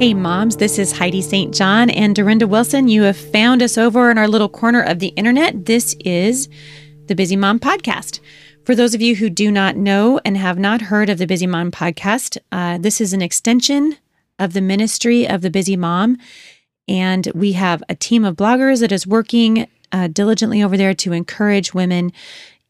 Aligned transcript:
Hey, 0.00 0.12
moms, 0.12 0.56
this 0.56 0.80
is 0.80 0.90
Heidi 0.90 1.22
St. 1.22 1.54
John 1.54 1.88
and 1.88 2.16
Dorinda 2.16 2.48
Wilson. 2.48 2.88
You 2.88 3.04
have 3.04 3.16
found 3.16 3.62
us 3.62 3.78
over 3.78 4.10
in 4.10 4.18
our 4.18 4.26
little 4.26 4.48
corner 4.48 4.82
of 4.82 4.98
the 4.98 5.08
internet. 5.08 5.66
This 5.66 5.94
is 6.04 6.48
the 7.06 7.14
Busy 7.14 7.36
Mom 7.36 7.60
Podcast. 7.60 8.18
For 8.64 8.74
those 8.74 8.94
of 8.94 9.00
you 9.00 9.14
who 9.14 9.30
do 9.30 9.52
not 9.52 9.76
know 9.76 10.20
and 10.24 10.36
have 10.36 10.58
not 10.58 10.82
heard 10.82 11.08
of 11.08 11.18
the 11.18 11.28
Busy 11.28 11.46
Mom 11.46 11.70
Podcast, 11.70 12.38
uh, 12.50 12.76
this 12.76 13.00
is 13.00 13.12
an 13.12 13.22
extension 13.22 13.96
of 14.40 14.52
the 14.52 14.60
ministry 14.60 15.28
of 15.28 15.42
the 15.42 15.50
Busy 15.50 15.76
Mom. 15.76 16.18
And 16.88 17.30
we 17.32 17.52
have 17.52 17.80
a 17.88 17.94
team 17.94 18.24
of 18.24 18.34
bloggers 18.34 18.80
that 18.80 18.90
is 18.90 19.06
working 19.06 19.68
uh, 19.92 20.08
diligently 20.08 20.60
over 20.60 20.76
there 20.76 20.92
to 20.94 21.12
encourage 21.12 21.72
women 21.72 22.12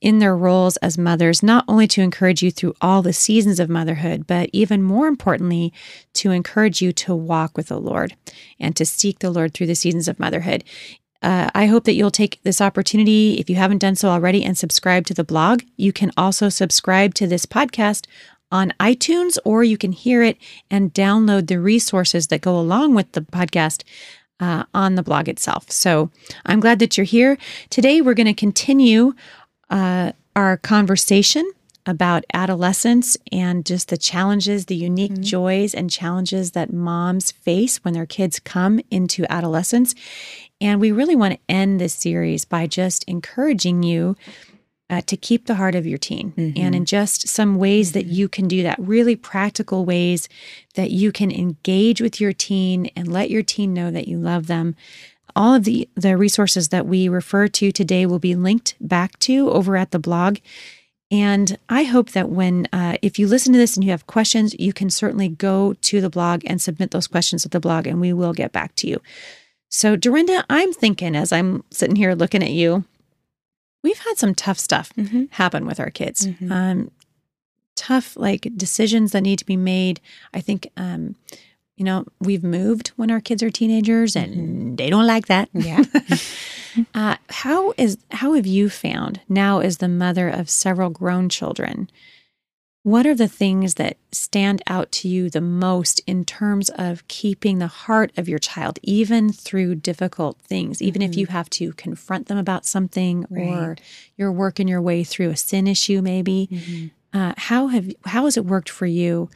in 0.04 0.18
their 0.18 0.36
roles 0.36 0.76
as 0.76 0.98
mothers, 0.98 1.42
not 1.42 1.64
only 1.66 1.88
to 1.88 2.02
encourage 2.02 2.42
you 2.42 2.50
through 2.50 2.74
all 2.82 3.00
the 3.00 3.14
seasons 3.14 3.58
of 3.58 3.70
motherhood, 3.70 4.26
but 4.26 4.50
even 4.52 4.82
more 4.82 5.08
importantly, 5.08 5.72
to 6.12 6.30
encourage 6.30 6.82
you 6.82 6.92
to 6.92 7.14
walk 7.14 7.56
with 7.56 7.68
the 7.68 7.80
Lord 7.80 8.14
and 8.60 8.76
to 8.76 8.84
seek 8.84 9.20
the 9.20 9.30
Lord 9.30 9.54
through 9.54 9.68
the 9.68 9.74
seasons 9.74 10.06
of 10.06 10.20
motherhood. 10.20 10.62
Uh, 11.22 11.48
I 11.54 11.64
hope 11.64 11.84
that 11.84 11.94
you'll 11.94 12.10
take 12.10 12.38
this 12.42 12.60
opportunity, 12.60 13.38
if 13.38 13.48
you 13.48 13.56
haven't 13.56 13.78
done 13.78 13.96
so 13.96 14.10
already, 14.10 14.44
and 14.44 14.58
subscribe 14.58 15.06
to 15.06 15.14
the 15.14 15.24
blog. 15.24 15.62
You 15.78 15.90
can 15.90 16.12
also 16.18 16.50
subscribe 16.50 17.14
to 17.14 17.26
this 17.26 17.46
podcast 17.46 18.06
on 18.52 18.74
iTunes, 18.78 19.38
or 19.42 19.64
you 19.64 19.78
can 19.78 19.92
hear 19.92 20.22
it 20.22 20.36
and 20.70 20.92
download 20.92 21.46
the 21.46 21.58
resources 21.58 22.26
that 22.26 22.42
go 22.42 22.60
along 22.60 22.94
with 22.94 23.10
the 23.12 23.22
podcast 23.22 23.84
uh, 24.38 24.64
on 24.74 24.96
the 24.96 25.02
blog 25.02 25.30
itself. 25.30 25.70
So 25.70 26.10
I'm 26.44 26.60
glad 26.60 26.78
that 26.80 26.98
you're 26.98 27.04
here. 27.04 27.38
Today, 27.70 28.02
we're 28.02 28.12
going 28.12 28.26
to 28.26 28.34
continue 28.34 29.14
uh, 29.70 30.12
our 30.36 30.56
conversation 30.56 31.50
about 31.86 32.24
adolescence 32.32 33.16
and 33.30 33.66
just 33.66 33.88
the 33.88 33.96
challenges, 33.98 34.66
the 34.66 34.76
unique 34.76 35.12
mm-hmm. 35.12 35.22
joys 35.22 35.74
and 35.74 35.90
challenges 35.90 36.52
that 36.52 36.72
moms 36.72 37.30
face 37.32 37.84
when 37.84 37.94
their 37.94 38.06
kids 38.06 38.38
come 38.38 38.80
into 38.90 39.30
adolescence. 39.30 39.94
And 40.60 40.80
we 40.80 40.92
really 40.92 41.16
want 41.16 41.34
to 41.34 41.40
end 41.48 41.80
this 41.80 41.92
series 41.92 42.44
by 42.44 42.66
just 42.66 43.04
encouraging 43.04 43.82
you 43.82 44.16
uh, 44.90 45.00
to 45.02 45.16
keep 45.16 45.46
the 45.46 45.54
heart 45.54 45.74
of 45.74 45.86
your 45.86 45.98
teen 45.98 46.32
mm-hmm. 46.32 46.60
and 46.60 46.74
in 46.74 46.84
just 46.84 47.26
some 47.26 47.56
ways 47.56 47.92
that 47.92 48.04
mm-hmm. 48.04 48.14
you 48.14 48.28
can 48.28 48.46
do 48.48 48.62
that, 48.62 48.78
really 48.78 49.16
practical 49.16 49.84
ways 49.84 50.28
that 50.74 50.90
you 50.90 51.10
can 51.10 51.30
engage 51.30 52.00
with 52.00 52.20
your 52.20 52.32
teen 52.32 52.86
and 52.94 53.10
let 53.10 53.30
your 53.30 53.42
teen 53.42 53.72
know 53.72 53.90
that 53.90 54.08
you 54.08 54.18
love 54.18 54.46
them. 54.46 54.76
All 55.36 55.54
of 55.54 55.64
the, 55.64 55.88
the 55.94 56.16
resources 56.16 56.68
that 56.68 56.86
we 56.86 57.08
refer 57.08 57.48
to 57.48 57.72
today 57.72 58.06
will 58.06 58.18
be 58.18 58.34
linked 58.34 58.74
back 58.80 59.18
to 59.20 59.50
over 59.50 59.76
at 59.76 59.90
the 59.90 59.98
blog. 59.98 60.38
And 61.10 61.58
I 61.68 61.84
hope 61.84 62.10
that 62.10 62.28
when, 62.28 62.66
uh, 62.72 62.96
if 63.02 63.18
you 63.18 63.26
listen 63.26 63.52
to 63.52 63.58
this 63.58 63.76
and 63.76 63.84
you 63.84 63.90
have 63.90 64.06
questions, 64.06 64.54
you 64.58 64.72
can 64.72 64.90
certainly 64.90 65.28
go 65.28 65.74
to 65.74 66.00
the 66.00 66.10
blog 66.10 66.42
and 66.46 66.60
submit 66.60 66.90
those 66.90 67.06
questions 67.06 67.44
at 67.44 67.52
the 67.52 67.60
blog, 67.60 67.86
and 67.86 68.00
we 68.00 68.12
will 68.12 68.32
get 68.32 68.52
back 68.52 68.74
to 68.76 68.88
you. 68.88 69.00
So, 69.68 69.96
Dorinda, 69.96 70.44
I'm 70.48 70.72
thinking 70.72 71.14
as 71.14 71.32
I'm 71.32 71.64
sitting 71.70 71.96
here 71.96 72.14
looking 72.14 72.42
at 72.42 72.50
you, 72.50 72.84
we've 73.82 73.98
had 73.98 74.18
some 74.18 74.34
tough 74.34 74.58
stuff 74.58 74.92
mm-hmm. 74.96 75.24
happen 75.30 75.66
with 75.66 75.78
our 75.78 75.90
kids. 75.90 76.26
Mm-hmm. 76.26 76.52
Um, 76.52 76.90
tough, 77.76 78.16
like 78.16 78.48
decisions 78.56 79.12
that 79.12 79.20
need 79.20 79.38
to 79.38 79.46
be 79.46 79.56
made. 79.56 80.00
I 80.32 80.40
think 80.40 80.70
um, 80.76 81.16
you 81.76 81.84
know, 81.84 82.04
we've 82.20 82.44
moved 82.44 82.88
when 82.96 83.10
our 83.10 83.20
kids 83.20 83.42
are 83.42 83.50
teenagers 83.50 84.14
and 84.14 84.34
mm-hmm. 84.34 84.74
they 84.76 84.90
don't 84.90 85.06
like 85.06 85.26
that. 85.26 85.48
Yeah. 85.52 85.82
uh, 86.94 87.16
how 87.28 87.74
is 87.76 87.98
how 88.10 88.34
have 88.34 88.46
you 88.46 88.68
found 88.68 89.20
now 89.28 89.60
as 89.60 89.78
the 89.78 89.88
mother 89.88 90.28
of 90.28 90.48
several 90.50 90.90
grown 90.90 91.28
children? 91.28 91.90
What 92.84 93.06
are 93.06 93.14
the 93.14 93.28
things 93.28 93.74
that 93.74 93.96
stand 94.12 94.60
out 94.66 94.92
to 94.92 95.08
you 95.08 95.30
the 95.30 95.40
most 95.40 96.02
in 96.06 96.26
terms 96.26 96.68
of 96.68 97.08
keeping 97.08 97.58
the 97.58 97.66
heart 97.66 98.12
of 98.18 98.28
your 98.28 98.38
child, 98.38 98.78
even 98.82 99.32
through 99.32 99.76
difficult 99.76 100.38
things, 100.42 100.82
even 100.82 101.00
mm-hmm. 101.00 101.10
if 101.10 101.16
you 101.16 101.26
have 101.28 101.48
to 101.50 101.72
confront 101.72 102.26
them 102.26 102.36
about 102.36 102.66
something 102.66 103.24
right. 103.30 103.48
or 103.48 103.76
you're 104.18 104.30
working 104.30 104.68
your 104.68 104.82
way 104.82 105.02
through 105.02 105.30
a 105.30 105.36
sin 105.36 105.66
issue, 105.66 106.02
maybe? 106.02 106.48
Mm-hmm. 106.52 107.18
Uh, 107.18 107.32
how 107.38 107.68
have 107.68 107.90
how 108.04 108.26
has 108.26 108.36
it 108.36 108.44
worked 108.44 108.68
for 108.68 108.86
you 108.86 109.30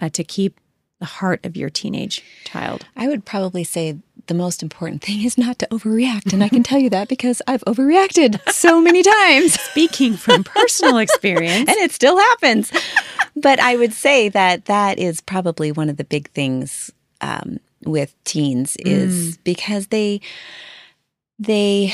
uh, 0.00 0.08
to 0.10 0.22
keep 0.22 0.60
the 1.02 1.06
heart 1.06 1.44
of 1.44 1.56
your 1.56 1.68
teenage 1.68 2.22
child? 2.44 2.86
I 2.96 3.08
would 3.08 3.24
probably 3.24 3.64
say 3.64 3.98
the 4.28 4.34
most 4.34 4.62
important 4.62 5.02
thing 5.02 5.24
is 5.24 5.36
not 5.36 5.58
to 5.58 5.66
overreact. 5.66 6.32
And 6.32 6.44
I 6.44 6.48
can 6.48 6.62
tell 6.62 6.78
you 6.78 6.88
that 6.90 7.08
because 7.08 7.42
I've 7.48 7.64
overreacted 7.64 8.40
so 8.52 8.80
many 8.80 9.02
times. 9.20 9.60
Speaking 9.60 10.14
from 10.14 10.44
personal 10.44 10.98
experience. 11.06 11.68
and 11.68 11.78
it 11.78 11.90
still 11.90 12.16
happens. 12.16 12.72
But 13.34 13.58
I 13.58 13.76
would 13.76 13.92
say 13.92 14.28
that 14.28 14.66
that 14.66 15.00
is 15.00 15.20
probably 15.20 15.72
one 15.72 15.90
of 15.90 15.96
the 15.96 16.04
big 16.04 16.30
things 16.30 16.92
um, 17.20 17.58
with 17.84 18.14
teens 18.22 18.76
is 18.78 19.36
mm. 19.36 19.44
because 19.44 19.88
they, 19.88 20.20
they, 21.40 21.92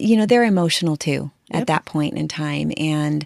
you 0.00 0.16
know, 0.16 0.26
they're 0.26 0.44
emotional 0.44 0.96
too 0.96 1.30
yep. 1.50 1.60
at 1.60 1.66
that 1.68 1.84
point 1.84 2.16
in 2.16 2.26
time. 2.26 2.72
And 2.76 3.24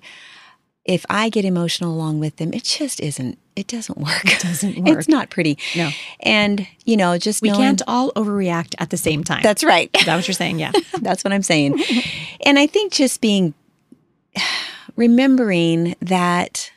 if 0.85 1.07
I 1.09 1.29
get 1.29 1.45
emotional 1.45 1.93
along 1.93 2.19
with 2.21 2.37
them, 2.37 2.53
it 2.53 2.65
just 2.65 3.01
isn't 3.01 3.39
it 3.55 3.67
doesn't 3.67 3.99
work. 3.99 4.25
It 4.25 4.41
doesn't 4.41 4.79
work. 4.85 4.99
It's 4.99 5.09
not 5.09 5.29
pretty. 5.31 5.59
No. 5.77 5.91
And, 6.21 6.67
you 6.85 6.97
know, 6.97 7.19
just 7.19 7.43
We 7.43 7.51
knowing, 7.51 7.61
can't 7.61 7.83
all 7.87 8.11
overreact 8.13 8.75
at 8.79 8.91
the 8.91 8.97
same 8.97 9.23
time. 9.25 9.43
That's 9.43 9.63
right. 9.63 9.91
Is 9.99 10.07
that 10.07 10.17
what 10.17 10.27
you're 10.27 10.35
saying? 10.35 10.59
Yeah. 10.59 10.73
that's 11.03 11.23
what 11.23 11.33
I'm 11.33 11.43
saying. 11.43 11.83
and 12.47 12.59
I 12.59 12.67
think 12.67 12.93
just 12.93 13.21
being 13.21 13.53
remembering 14.97 15.97
that 16.01 16.72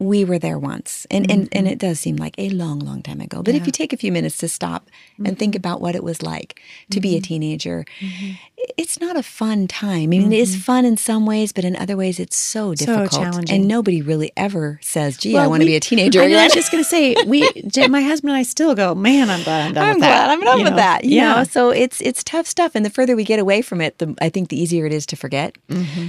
we 0.00 0.24
were 0.24 0.38
there 0.38 0.58
once 0.58 1.06
and, 1.10 1.28
mm-hmm. 1.28 1.40
and 1.40 1.48
and 1.52 1.68
it 1.68 1.78
does 1.78 2.00
seem 2.00 2.16
like 2.16 2.34
a 2.38 2.48
long 2.48 2.78
long 2.78 3.02
time 3.02 3.20
ago 3.20 3.42
but 3.42 3.52
yeah. 3.52 3.60
if 3.60 3.66
you 3.66 3.72
take 3.72 3.92
a 3.92 3.98
few 3.98 4.10
minutes 4.10 4.38
to 4.38 4.48
stop 4.48 4.86
mm-hmm. 4.86 5.26
and 5.26 5.38
think 5.38 5.52
mm-hmm. 5.52 5.58
about 5.58 5.80
what 5.82 5.94
it 5.94 6.02
was 6.02 6.22
like 6.22 6.58
to 6.88 6.96
mm-hmm. 6.96 7.02
be 7.02 7.14
a 7.14 7.18
mm-hmm. 7.18 7.24
teenager 7.24 7.84
mm-hmm. 8.00 8.32
it's 8.78 8.98
not 8.98 9.14
a 9.14 9.22
fun 9.22 9.68
time 9.68 10.04
i 10.04 10.06
mean 10.06 10.32
it 10.32 10.38
is 10.38 10.56
fun 10.56 10.86
in 10.86 10.96
some 10.96 11.26
ways 11.26 11.52
but 11.52 11.66
in 11.66 11.76
other 11.76 11.98
ways 11.98 12.18
it's 12.18 12.34
so 12.34 12.74
difficult 12.74 13.12
so 13.12 13.20
challenging. 13.20 13.54
and 13.54 13.68
nobody 13.68 14.00
really 14.00 14.32
ever 14.38 14.80
says 14.82 15.18
gee 15.18 15.34
well, 15.34 15.44
i 15.44 15.46
want 15.46 15.60
to 15.60 15.66
be 15.66 15.76
a 15.76 15.80
teenager 15.80 16.22
i 16.22 16.44
was 16.44 16.54
just 16.54 16.72
going 16.72 16.82
to 16.82 16.88
say 16.88 17.14
we 17.26 17.42
my 17.88 18.00
husband 18.00 18.30
and 18.30 18.38
i 18.38 18.42
still 18.42 18.74
go 18.74 18.94
man 18.94 19.28
i'm 19.28 19.42
glad 19.42 19.66
i'm 19.66 19.74
done 19.74 19.84
I'm 19.84 19.94
with 19.96 19.98
glad 19.98 20.10
that 20.10 20.30
i'm 20.30 20.40
done 20.40 20.58
you 20.58 20.64
with 20.64 20.72
know? 20.72 20.76
that 20.76 21.04
you 21.04 21.16
yeah. 21.16 21.34
know 21.34 21.44
so 21.44 21.68
it's 21.68 22.00
it's 22.00 22.24
tough 22.24 22.46
stuff 22.46 22.74
and 22.74 22.86
the 22.86 22.90
further 22.90 23.14
we 23.14 23.24
get 23.24 23.38
away 23.38 23.60
from 23.60 23.82
it 23.82 23.98
the 23.98 24.16
i 24.22 24.30
think 24.30 24.48
the 24.48 24.58
easier 24.58 24.86
it 24.86 24.94
is 24.94 25.04
to 25.06 25.16
forget 25.16 25.56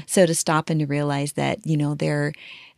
so 0.08 0.26
to 0.26 0.34
stop 0.34 0.70
and 0.70 0.80
to 0.80 0.86
realize 0.86 1.34
that 1.34 1.66
you 1.66 1.76
know 1.76 1.94
they're 1.94 2.32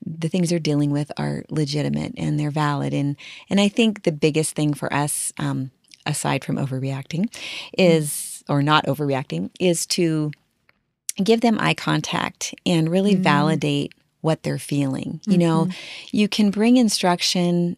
the 0.06 0.30
things 0.30 0.50
they're 0.50 0.60
dealing 0.60 0.92
with 0.92 1.12
are 1.18 1.44
legitimate 1.50 2.14
and 2.18 2.40
they're 2.40 2.52
valid. 2.52 2.94
And 2.94 3.16
and 3.50 3.60
I 3.60 3.68
think 3.68 4.04
the 4.04 4.12
biggest 4.12 4.56
thing 4.56 4.74
for 4.74 4.92
us, 4.94 5.34
um, 5.38 5.72
aside 6.06 6.44
from 6.44 6.58
overreacting, 6.58 7.34
is 7.78 8.44
or 8.50 8.62
not 8.62 8.86
overreacting, 8.86 9.50
is 9.60 9.86
to 9.88 10.32
give 11.24 11.42
them 11.42 11.58
eye 11.60 11.74
contact 11.74 12.56
and 12.66 12.90
really 12.90 13.14
mm-hmm. 13.14 13.24
validate 13.24 13.94
what 14.22 14.44
they're 14.44 14.60
feeling. 14.60 15.20
You 15.26 15.34
mm-hmm. 15.34 15.40
know, 15.40 15.70
you 16.12 16.28
can 16.28 16.50
bring 16.50 16.78
instruction 16.78 17.78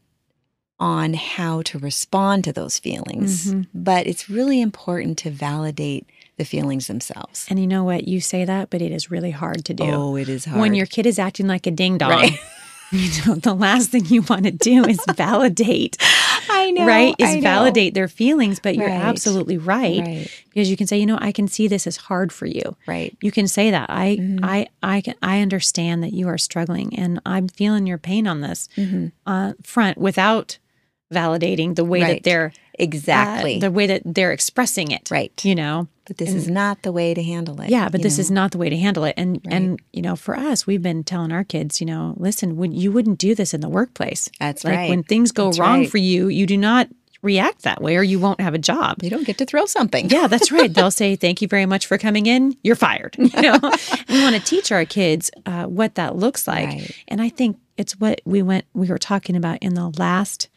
on 0.80 1.14
how 1.14 1.62
to 1.64 1.80
respond 1.80 2.44
to 2.44 2.54
those 2.54 2.80
feelings, 2.80 3.48
mm-hmm. 3.48 3.62
but 3.74 4.08
it's 4.08 4.30
really 4.30 4.62
important 4.62 5.18
to 5.20 5.30
validate 5.30 6.06
the 6.38 6.46
feelings 6.46 6.88
themselves. 6.88 7.46
And 7.50 7.60
you 7.60 7.68
know 7.68 7.84
what? 7.84 8.08
You 8.08 8.20
say 8.22 8.46
that, 8.46 8.70
but 8.70 8.82
it 8.82 8.92
is 8.92 9.10
really 9.12 9.32
hard 9.32 9.66
to 9.66 9.74
do. 9.74 9.86
Oh, 9.86 10.16
it 10.16 10.30
is 10.30 10.46
hard. 10.46 10.60
When 10.60 10.74
your 10.74 10.86
kid 10.86 11.06
is 11.06 11.20
acting 11.20 11.48
like 11.48 11.66
a 11.68 11.72
ding 11.72 11.98
dong. 11.98 12.12
Right. 12.12 12.40
You 12.92 13.10
know, 13.26 13.36
the 13.36 13.54
last 13.54 13.90
thing 13.90 14.06
you 14.06 14.22
want 14.22 14.44
to 14.46 14.52
do 14.52 14.86
is 14.86 15.00
validate. 15.16 15.98
I 16.50 16.70
know, 16.70 16.86
right? 16.86 17.16
Is 17.18 17.36
know. 17.36 17.42
validate 17.42 17.96
their 17.96 18.08
feelings, 18.08 18.60
but 18.60 18.76
you're 18.76 18.88
absolutely 18.88 19.58
right. 19.58 20.00
Right. 20.00 20.44
Because 20.54 20.70
you 20.70 20.78
can 20.78 20.86
say, 20.86 21.00
you 21.00 21.08
know, 21.08 21.18
I 21.20 21.32
can 21.32 21.48
see 21.48 21.68
this 21.68 21.88
is 21.88 21.98
hard 21.98 22.32
for 22.32 22.46
you. 22.46 22.78
Right. 22.88 23.18
You 23.22 23.32
can 23.32 23.48
say 23.48 23.72
that. 23.72 23.90
I 23.90 24.18
Mm-hmm. 24.18 24.46
I 24.46 24.68
I 24.84 25.02
can 25.02 25.16
I 25.24 25.42
understand 25.42 26.04
that 26.04 26.14
you 26.14 26.30
are 26.30 26.38
struggling 26.38 26.98
and 26.98 27.20
I'm 27.26 27.48
feeling 27.48 27.88
your 27.88 27.98
pain 27.98 28.28
on 28.28 28.42
this 28.42 28.70
uh, 29.26 29.54
front 29.64 29.98
without 29.98 30.60
validating 31.14 31.76
the 31.76 31.84
way 31.86 32.02
that 32.02 32.08
Mm-hmm. 32.18 32.24
They're 32.24 32.54
Exactly. 32.80 33.58
uh, 33.58 33.60
the 33.60 33.72
way 33.72 33.88
that 33.88 34.02
they're 34.06 34.32
expressing 34.32 34.92
it. 34.92 35.10
Right. 35.12 35.32
You 35.46 35.56
know. 35.56 35.88
but 36.08 36.18
this 36.18 36.34
is 36.34 36.48
not 36.50 36.84
the 36.84 36.92
way 36.92 37.14
to 37.14 37.24
handle 37.24 37.60
it. 37.62 37.70
Yeah, 37.70 37.90
but 37.90 38.02
this 38.02 38.18
know? 38.18 38.22
is 38.22 38.32
not 38.32 38.52
the 38.52 38.58
way 38.58 38.70
to 38.70 38.78
handle 38.78 39.04
it. 39.06 39.14
And 39.18 39.42
and 39.50 39.80
you 39.94 40.02
know, 40.02 40.16
for 40.16 40.36
us, 40.38 40.68
we've 40.68 40.82
been 40.84 41.04
telling 41.04 41.32
our 41.32 41.44
kids, 41.44 41.80
you 41.82 41.88
know, 41.88 42.14
listen, 42.18 42.58
when 42.58 42.72
you 42.72 42.92
wouldn't 42.92 43.18
do 43.20 43.34
this 43.36 43.54
in 43.54 43.62
the 43.62 43.70
workplace. 43.70 44.30
That's 44.40 44.64
like 44.64 44.76
right. 44.76 44.90
when 44.90 45.04
things 45.04 45.32
go 45.32 45.46
That's 45.46 45.60
wrong 45.60 45.80
right. 45.82 45.90
for 45.90 45.98
you, 45.98 46.28
you 46.28 46.46
do 46.46 46.58
not 46.58 46.90
react 47.22 47.64
that 47.64 47.82
way 47.82 47.98
or 47.98 48.04
you 48.04 48.20
won't 48.20 48.40
have 48.40 48.54
a 48.54 48.60
job. 48.60 49.02
You 49.02 49.10
don't 49.10 49.26
get 49.26 49.40
to 49.40 49.46
throw 49.46 49.66
something. 49.66 50.10
Yeah, 50.12 50.28
that's 50.28 50.52
right. 50.52 50.72
They'll 50.76 50.92
say, 50.92 51.16
"Thank 51.16 51.42
you 51.42 51.48
very 51.48 51.66
much 51.66 51.88
for 51.88 51.98
coming 51.98 52.28
in. 52.28 52.56
You're 52.64 52.76
fired." 52.76 53.16
You 53.36 53.42
know, 53.42 53.60
we 54.10 54.22
want 54.22 54.36
to 54.36 54.42
teach 54.42 54.72
our 54.72 54.86
kids 54.86 55.32
uh, 55.48 55.66
what 55.66 55.96
that 55.96 56.16
looks 56.16 56.48
like, 56.48 56.68
Right. 56.68 56.92
and 57.08 57.22
I 57.22 57.30
think 57.30 57.58
it's 57.78 58.00
what 58.00 58.22
we 58.26 58.42
went 58.44 58.66
we 58.74 58.88
were 58.88 59.00
talking 59.00 59.36
about 59.36 59.58
in 59.62 59.74
the 59.74 59.90
last 59.98 60.50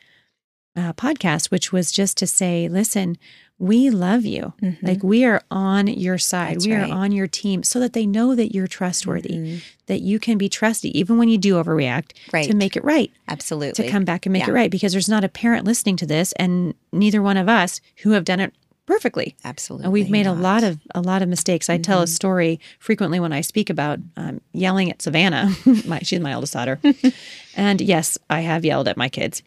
uh, 0.78 0.92
podcast, 0.94 1.50
which 1.50 1.72
was 1.72 1.90
just 1.92 2.16
to 2.18 2.26
say, 2.26 2.68
"Listen, 2.68 3.16
we 3.58 3.90
love 3.90 4.24
you. 4.24 4.52
Like 4.82 5.02
we 5.02 5.24
are 5.24 5.42
on 5.50 5.88
your 5.88 6.16
side. 6.18 6.44
Mm-hmm. 6.46 6.54
That's 6.54 6.66
we 6.68 6.74
are 6.74 6.98
on 7.04 7.10
your 7.12 7.26
team, 7.26 7.62
so 7.64 7.80
that 7.80 7.92
they 7.92 8.06
know 8.06 8.34
that 8.36 8.54
you're 8.54 8.68
trustworthy, 8.68 9.34
Mhm. 9.38 9.62
that 9.86 10.00
you 10.00 10.18
can 10.20 10.38
be 10.38 10.48
trusted, 10.48 10.94
even 10.94 11.18
when 11.18 11.28
you 11.28 11.38
do 11.38 11.54
overreact, 11.54 12.12
Right. 12.32 12.48
to 12.48 12.54
make 12.54 12.76
it 12.76 12.84
right." 12.84 13.10
Absolutely. 13.28 13.84
to 13.84 13.90
come 13.90 14.04
back 14.04 14.24
and 14.26 14.32
make 14.32 14.42
Yeah. 14.44 14.50
it 14.50 14.54
right 14.60 14.70
because 14.70 14.92
there's 14.92 15.08
not 15.08 15.24
a 15.24 15.28
parent 15.28 15.66
listening 15.66 15.96
to 15.96 16.06
this 16.06 16.32
and 16.38 16.74
neither 16.92 17.20
one 17.20 17.36
of 17.36 17.48
us 17.48 17.80
who 18.02 18.12
have 18.12 18.24
done 18.24 18.40
it 18.40 18.52
perfectly 18.86 19.36
Absolutely. 19.44 19.84
and 19.84 19.92
we've 19.92 20.08
made 20.08 20.26
a 20.26 20.32
lot 20.32 20.64
of 20.64 20.78
a 20.94 21.02
lot 21.02 21.20
of 21.20 21.28
mistakes 21.28 21.68
i 21.68 21.76
tell 21.76 22.00
a 22.00 22.06
story 22.06 22.58
frequently 22.78 23.20
when 23.20 23.34
i 23.34 23.42
speak 23.42 23.68
about 23.68 23.98
um, 24.16 24.40
yelling 24.54 24.90
at 24.90 25.02
savannah 25.02 25.50
my, 25.84 25.98
she's 25.98 26.20
my 26.20 26.32
oldest 26.32 26.54
daughter 26.54 26.80
and 27.54 27.82
yes 27.82 28.16
i 28.30 28.40
have 28.40 28.64
yelled 28.64 28.88
at 28.88 28.96
my 28.96 29.10
kids 29.10 29.42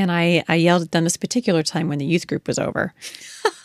and 0.00 0.10
I, 0.10 0.42
I 0.48 0.56
yelled 0.56 0.82
at 0.82 0.90
them 0.92 1.04
this 1.04 1.16
particular 1.16 1.62
time 1.62 1.88
when 1.88 1.98
the 1.98 2.04
youth 2.06 2.26
group 2.26 2.46
was 2.48 2.58
over 2.58 2.92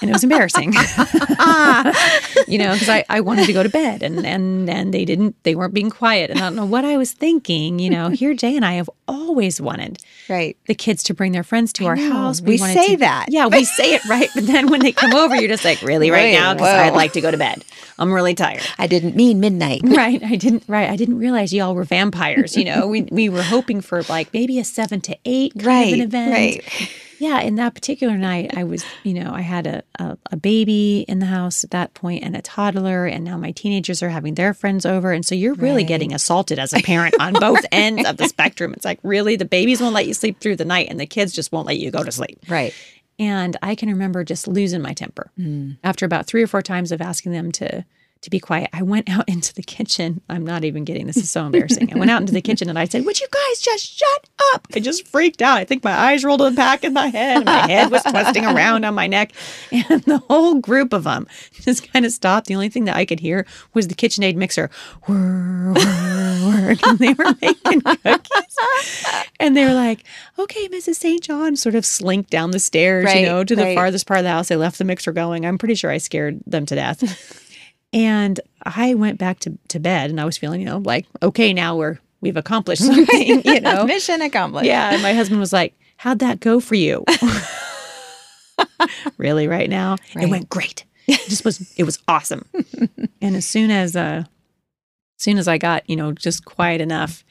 and 0.02 0.10
it 0.10 0.14
was 0.14 0.24
embarrassing 0.24 0.74
you 2.48 2.58
know 2.58 2.74
because 2.74 2.90
I, 2.90 3.04
I 3.10 3.22
wanted 3.22 3.46
to 3.48 3.54
go 3.54 3.64
to 3.64 3.70
bed 3.70 4.04
and, 4.04 4.26
and 4.26 4.70
and 4.70 4.94
they 4.94 5.06
didn't 5.06 5.36
they 5.44 5.56
weren't 5.56 5.74
being 5.74 5.90
quiet 5.90 6.30
and 6.30 6.40
i 6.40 6.44
don't 6.44 6.56
know 6.56 6.66
what 6.66 6.86
i 6.86 6.98
was 6.98 7.12
thinking 7.12 7.80
you 7.80 7.90
know 7.90 8.10
here 8.10 8.34
jay 8.34 8.56
and 8.56 8.66
i 8.66 8.74
have 8.74 8.90
always 9.08 9.60
wanted 9.62 9.98
Right. 10.28 10.58
the 10.66 10.74
kids 10.74 11.04
to 11.04 11.14
bring 11.14 11.34
their 11.34 11.44
friends 11.44 11.72
to 11.74 11.86
our 11.86 11.96
know. 11.96 12.12
house. 12.12 12.42
We 12.42 12.60
wanted 12.60 12.74
say 12.74 12.88
to- 12.94 12.98
that. 12.98 13.28
Yeah, 13.30 13.46
we 13.46 13.64
say 13.64 13.94
it 13.94 14.04
right. 14.06 14.28
But 14.34 14.48
then 14.48 14.72
when 14.72 14.80
they 14.82 14.92
come 14.92 15.14
over, 15.14 15.36
you're 15.36 15.48
just 15.48 15.64
like, 15.64 15.84
really, 15.84 16.10
right 16.10 16.32
Wait, 16.32 16.34
now? 16.34 16.56
Because. 16.56 16.68
I'd 16.68 16.96
like 16.96 17.14
to 17.14 17.22
go 17.22 17.30
to 17.30 17.38
bed. 17.38 17.64
I'm 18.00 18.12
really 18.12 18.34
tired. 18.34 18.64
I 18.80 18.88
didn't 18.88 19.16
mean 19.16 19.40
midnight. 19.40 19.82
Right. 19.96 20.24
I 20.24 20.36
didn't, 20.36 20.64
right. 20.68 20.90
I 20.90 20.96
didn't 20.96 21.20
realize 21.20 21.54
y'all 21.54 21.76
were 21.76 21.84
vampires. 21.84 22.58
You 22.58 22.66
know, 22.66 22.88
we, 22.88 23.04
we 23.04 23.30
were 23.30 23.44
hoping 23.44 23.82
for 23.82 24.02
like 24.10 24.34
maybe 24.34 24.58
a 24.58 24.64
seven 24.64 25.00
to 25.02 25.16
eight 25.26 25.54
kind 25.54 25.66
Right, 25.68 25.88
of 25.90 25.94
an 25.94 26.02
event. 26.02 26.25
Right. 26.32 26.64
Yeah. 27.18 27.40
in 27.40 27.56
that 27.56 27.74
particular 27.76 28.18
night, 28.18 28.58
I 28.58 28.66
was, 28.66 28.84
you 29.04 29.14
know, 29.14 29.34
I 29.34 29.40
had 29.42 29.66
a, 29.68 29.84
a, 30.00 30.18
a 30.32 30.36
baby 30.38 31.06
in 31.08 31.20
the 31.20 31.26
house 31.26 31.64
at 31.64 31.72
that 31.72 31.94
point 31.94 32.24
and 32.24 32.36
a 32.36 32.42
toddler. 32.42 33.06
And 33.06 33.24
now 33.24 33.38
my 33.38 33.52
teenagers 33.52 34.04
are 34.04 34.10
having 34.10 34.36
their 34.36 34.54
friends 34.54 34.86
over. 34.86 35.12
And 35.14 35.26
so 35.26 35.34
you're 35.34 35.54
really 35.54 35.84
Right. 35.84 35.88
getting 35.88 36.14
assaulted 36.14 36.60
as 36.60 36.74
a 36.74 36.82
parent 36.82 37.16
on 37.20 37.34
both 37.34 37.66
ends 37.72 38.06
of 38.08 38.18
the 38.18 38.28
spectrum. 38.28 38.74
It's 38.74 38.84
like, 38.86 39.00
really, 39.02 39.38
the 39.38 39.46
babies 39.46 39.80
won't 39.82 39.94
let 39.96 40.08
you 40.08 40.14
sleep 40.14 40.40
through 40.42 40.58
the 40.58 40.66
night 40.66 40.88
and 40.90 41.00
the 41.00 41.06
kids 41.06 41.32
just 41.34 41.52
won't 41.54 41.68
let 41.68 41.78
you 41.78 41.90
go 41.90 42.04
to 42.04 42.12
sleep. 42.12 42.38
Right. 42.50 42.74
And 43.18 43.56
I 43.62 43.76
can 43.76 43.88
remember 43.88 44.26
just 44.26 44.46
losing 44.46 44.82
my 44.82 44.92
temper. 44.92 45.32
Mm. 45.40 45.78
After 45.86 46.06
about 46.06 46.28
three 46.28 46.44
or 46.44 46.48
four 46.48 46.62
times 46.62 46.92
of 46.92 47.02
asking 47.02 47.32
them 47.32 47.50
to 47.54 47.86
to 48.26 48.30
be 48.30 48.40
quiet, 48.40 48.70
I 48.74 48.82
went 48.84 49.10
out 49.10 49.24
into 49.30 49.54
the 49.54 49.64
kitchen. 49.64 50.22
I'm 50.30 50.46
not 50.46 50.64
even 50.66 50.84
getting 50.84 51.08
This 51.08 51.18
is 51.18 51.30
so 51.30 51.46
embarrassing. 51.46 51.94
I 51.94 51.98
went 51.98 52.12
out 52.12 52.22
into 52.22 52.34
the 52.34 52.42
kitchen 52.42 52.70
and 52.70 52.78
I 52.78 52.86
said, 52.86 53.06
Would 53.06 53.20
you 53.20 53.28
guys 53.32 53.62
just 53.62 53.98
shut 53.98 54.30
up? 54.54 54.68
I 54.76 54.80
just 54.80 55.08
freaked 55.08 55.42
out. 55.42 55.58
I 55.58 55.66
think 55.66 55.84
my 55.84 55.94
eyes 55.94 56.24
rolled 56.24 56.42
in 56.42 56.54
the 56.54 56.56
back 56.58 56.84
in 56.84 56.94
my 56.94 57.08
head. 57.08 57.38
And 57.38 57.46
my 57.46 57.68
head 57.68 57.92
was 57.92 58.04
twisting 58.04 58.46
around 58.46 58.84
on 58.86 58.94
my 58.94 59.08
neck. 59.08 59.32
And 59.72 60.04
the 60.04 60.18
whole 60.30 60.56
group 60.56 60.94
of 60.94 61.04
them 61.06 61.28
just 61.54 61.92
kind 61.92 62.06
of 62.06 62.12
stopped. 62.12 62.48
The 62.48 62.56
only 62.56 62.70
thing 62.70 62.86
that 62.86 62.96
I 62.96 63.06
could 63.06 63.20
hear 63.20 63.46
was 63.74 63.88
the 63.88 63.96
KitchenAid 63.96 64.36
mixer. 64.36 64.70
Whir, 65.06 65.74
whir, 65.74 66.46
whir. 66.46 66.76
And 66.86 67.00
they 67.00 67.14
were 67.14 67.34
making 67.42 67.82
cookies. 67.82 69.06
And 69.40 69.56
they 69.56 69.66
were 69.66 69.74
like, 69.74 70.04
okay, 70.40 70.68
Mrs. 70.70 70.96
St. 70.96 71.22
John 71.22 71.56
sort 71.56 71.76
of 71.76 71.86
slinked 71.86 72.30
down 72.30 72.52
the 72.52 72.60
stairs, 72.60 73.06
Right, 73.06 73.22
you 73.22 73.26
know, 73.26 73.44
to 73.44 73.56
the 73.56 73.64
right. 73.64 73.76
farthest 73.76 74.08
part 74.08 74.20
of 74.20 74.24
the 74.24 74.30
house. 74.32 74.48
They 74.48 74.56
left 74.56 74.78
the 74.78 74.86
mixer 74.86 75.12
going. 75.12 75.46
I'm 75.46 75.58
pretty 75.58 75.76
sure 75.76 75.92
I 75.92 75.98
scared 75.98 76.40
them 76.48 76.66
to 76.68 76.76
death. 76.76 77.42
And 77.96 78.42
I 78.62 78.94
went 78.94 79.18
back 79.18 79.40
to, 79.40 79.58
to 79.70 79.80
bed 79.80 80.10
and 80.10 80.20
I 80.20 80.26
was 80.26 80.38
feeling, 80.38 80.60
you 80.60 80.66
know, 80.66 80.80
like, 80.80 81.06
okay, 81.24 81.54
now 81.54 81.78
we're, 81.78 81.98
we've 82.20 82.36
accomplished 82.36 82.84
something, 82.86 83.42
you 83.44 83.62
know? 83.62 83.86
Mission 83.88 84.22
accomplished. 84.22 84.68
Yeah. 84.68 84.92
And 84.92 85.02
my 85.02 85.14
husband 85.14 85.40
was 85.40 85.54
like, 85.54 85.74
how'd 85.96 86.20
that 86.20 86.42
go 86.42 86.60
for 86.60 86.76
you? 86.76 87.06
really 89.18 89.48
right 89.48 89.70
now? 89.70 89.96
It 90.14 90.30
went 90.30 90.50
great. 90.50 90.84
It 91.08 91.22
just 91.30 91.46
was, 91.46 91.74
it 91.78 91.84
was 91.84 92.00
awesome. 92.08 92.46
and 93.22 93.38
as 93.38 93.48
soon 93.48 93.72
as, 93.72 93.96
uh, 93.96 94.26
as 94.26 95.24
soon 95.24 95.38
as 95.38 95.48
I 95.48 95.58
got, 95.58 95.90
you 95.90 95.96
know, 95.96 96.12
just 96.12 96.44
quiet 96.44 96.82
enough, 96.82 97.24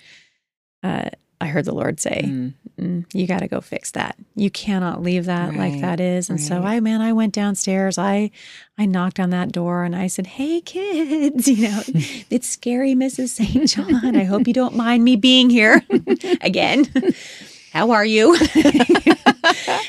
uh, 0.83 1.11
I 1.45 1.49
heard 1.49 1.65
the 1.67 1.75
Lord 1.75 2.01
say, 2.01 2.23
Mm. 2.25 2.55
mm, 2.81 3.05
you 3.13 3.27
got 3.27 3.41
to 3.41 3.49
go 3.49 3.61
fix 3.61 3.91
that. 3.93 4.17
You 4.35 4.51
cannot 4.51 5.03
leave 5.03 5.27
that 5.27 5.55
like 5.55 5.81
that 5.83 6.01
is. 6.01 6.31
And 6.31 6.41
so. 6.41 6.63
I, 6.63 6.81
man, 6.81 7.01
I 7.03 7.13
went 7.13 7.35
downstairs. 7.35 7.99
I, 7.99 8.31
I 8.79 8.87
knocked 8.87 9.21
on 9.21 9.31
that 9.31 9.53
door 9.53 9.85
and 9.85 9.95
I 9.95 10.07
said, 10.07 10.27
Hey 10.27 10.61
kids, 10.63 11.47
you 11.55 11.69
know, 11.69 11.83
it's 12.31 12.49
scary, 12.49 12.95
Mrs. 12.95 13.29
St. 13.29 13.69
John. 13.69 14.17
I 14.17 14.25
hope 14.25 14.47
you 14.49 14.55
don't 14.55 14.75
mind 14.75 15.05
me 15.05 15.17
being 15.17 15.51
here 15.51 15.83
again. 16.41 16.87
How 17.75 17.91
are 17.91 18.05
you? 18.07 18.35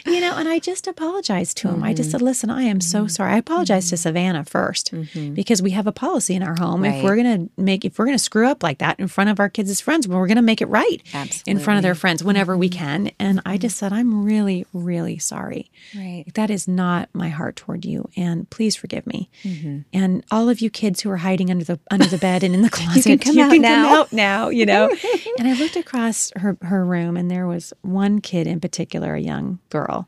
you 0.06 0.20
know, 0.22 0.36
and 0.38 0.48
I 0.50 0.60
just 0.60 0.88
apologized 0.88 1.58
to 1.58 1.70
him. 1.70 1.84
I 1.84 1.90
Mm-hmm. 1.90 1.96
just 1.98 2.12
said, 2.12 2.22
listen, 2.22 2.50
I 2.50 2.64
am 2.64 2.82
so 2.82 3.06
sorry. 3.08 3.34
I 3.34 3.38
apologized 3.38 3.90
to 3.92 3.98
Savannah 3.98 4.44
1st 4.44 5.34
because 5.36 5.62
we 5.62 5.72
have 5.72 5.86
a 5.88 5.92
policy 5.92 6.34
in 6.36 6.42
our 6.44 6.56
home. 6.56 6.84
If 6.84 6.96
Mm-hmm. 6.96 7.04
We're 7.06 7.16
going 7.16 7.48
to 7.48 7.62
make, 7.62 7.86
if 7.86 8.00
we're 8.00 8.06
going 8.06 8.18
to 8.18 8.24
screw 8.24 8.48
up 8.48 8.64
like 8.64 8.80
that 8.80 9.00
in 9.00 9.08
front 9.08 9.30
of 9.30 9.40
our 9.40 9.50
kids' 9.50 9.80
friends, 9.82 10.08
well, 10.08 10.18
we're 10.20 10.28
going 10.28 10.36
to 10.38 10.42
make 10.42 10.62
it 10.62 10.68
right 10.68 11.02
in 11.46 11.60
front 11.60 11.78
of 11.78 11.84
their 11.84 11.94
friends 11.96 12.24
whenever 12.24 12.58
we 12.58 12.70
Mm-hmm. 12.70 12.80
can. 12.80 13.12
And 13.20 13.42
I 13.46 13.58
just 13.58 13.78
said, 13.78 13.94
I'm 13.94 14.26
really, 14.26 14.66
really 14.74 15.18
sorry. 15.20 15.70
Right. 15.96 16.26
That 16.34 16.50
is 16.50 16.68
not 16.68 17.10
my 17.14 17.30
heart 17.30 17.56
toward 17.56 17.86
you, 17.86 18.10
and 18.18 18.50
please 18.50 18.76
forgive 18.76 19.06
me. 19.06 19.30
Mm-hmm. 19.44 19.80
And 19.94 20.24
all 20.32 20.50
of 20.50 20.60
you 20.62 20.70
kids 20.72 21.02
who 21.02 21.12
are 21.12 21.18
hiding 21.18 21.52
under 21.52 21.64
the 21.64 21.80
under 21.92 22.06
the 22.08 22.18
bed 22.18 22.44
and 22.44 22.56
in 22.56 22.62
the 22.64 22.70
closet, 22.72 23.06
you 23.06 23.18
can 23.20 23.34
come 23.36 23.44
out 23.52 23.58
now. 23.60 23.96
out 24.02 24.12
now. 24.14 24.50
You 24.50 24.66
know. 24.66 24.90
and 25.38 25.48
I 25.48 25.54
looked 25.54 25.76
across 25.76 26.32
her 26.38 26.58
her 26.62 26.84
room, 26.84 27.18
and 27.18 27.30
there 27.30 27.46
was 27.46 27.72
one 27.82 28.22
kid 28.22 28.48
in 28.48 28.60
particular, 28.60 29.16
a 29.16 29.22
young 29.22 29.60
girl, 29.70 30.08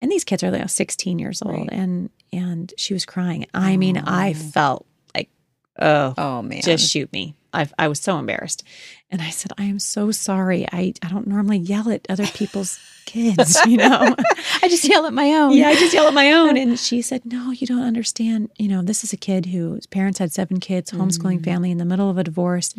and 0.00 0.10
these 0.10 0.24
kids 0.24 0.42
are 0.42 0.50
like 0.50 0.68
16 0.68 1.18
years 1.18 1.42
old, 1.42 1.56
Right. 1.58 1.68
and 1.72 2.10
and 2.32 2.72
she 2.78 2.94
was 2.94 3.04
crying. 3.04 3.46
I 3.54 3.76
mean, 3.76 3.98
I 3.98 4.32
felt 4.32 4.86
like, 5.14 5.28
oh, 5.78 6.14
Oh 6.16 6.42
man. 6.42 6.62
just 6.62 6.90
shoot 6.90 7.12
me. 7.12 7.34
I, 7.54 7.68
I 7.78 7.88
was 7.88 8.00
so 8.00 8.16
embarrassed. 8.18 8.62
And 9.10 9.20
I 9.20 9.28
said, 9.28 9.52
I 9.58 9.64
am 9.64 9.78
so 9.78 10.10
sorry. 10.10 10.66
I, 10.72 10.94
I 11.02 11.08
don't 11.08 11.26
normally 11.26 11.58
yell 11.58 11.90
at 11.90 12.06
other 12.08 12.26
people's 12.26 12.80
kids, 13.04 13.60
you 13.66 13.76
know? 13.76 14.16
I 14.62 14.68
just 14.68 14.84
yell 14.84 15.04
at 15.04 15.12
my 15.12 15.28
own. 15.34 15.52
yeah, 15.52 15.68
I 15.68 15.74
just 15.74 15.92
yell 15.92 16.08
at 16.08 16.14
my 16.14 16.32
own. 16.32 16.56
And 16.56 16.78
she 16.78 17.02
said, 17.02 17.26
No, 17.26 17.50
you 17.50 17.66
don't 17.66 17.82
understand. 17.84 18.50
You 18.58 18.68
know, 18.68 18.80
this 18.80 19.04
is 19.04 19.12
a 19.12 19.18
kid 19.18 19.44
whose 19.44 19.84
parents 19.86 20.18
had 20.18 20.32
seven 20.32 20.58
kids, 20.60 20.90
homeschooling 20.92 21.40
Mm. 21.40 21.44
family 21.44 21.70
in 21.70 21.76
the 21.76 21.84
middle 21.84 22.08
of 22.08 22.16
a 22.16 22.24
divorce. 22.24 22.74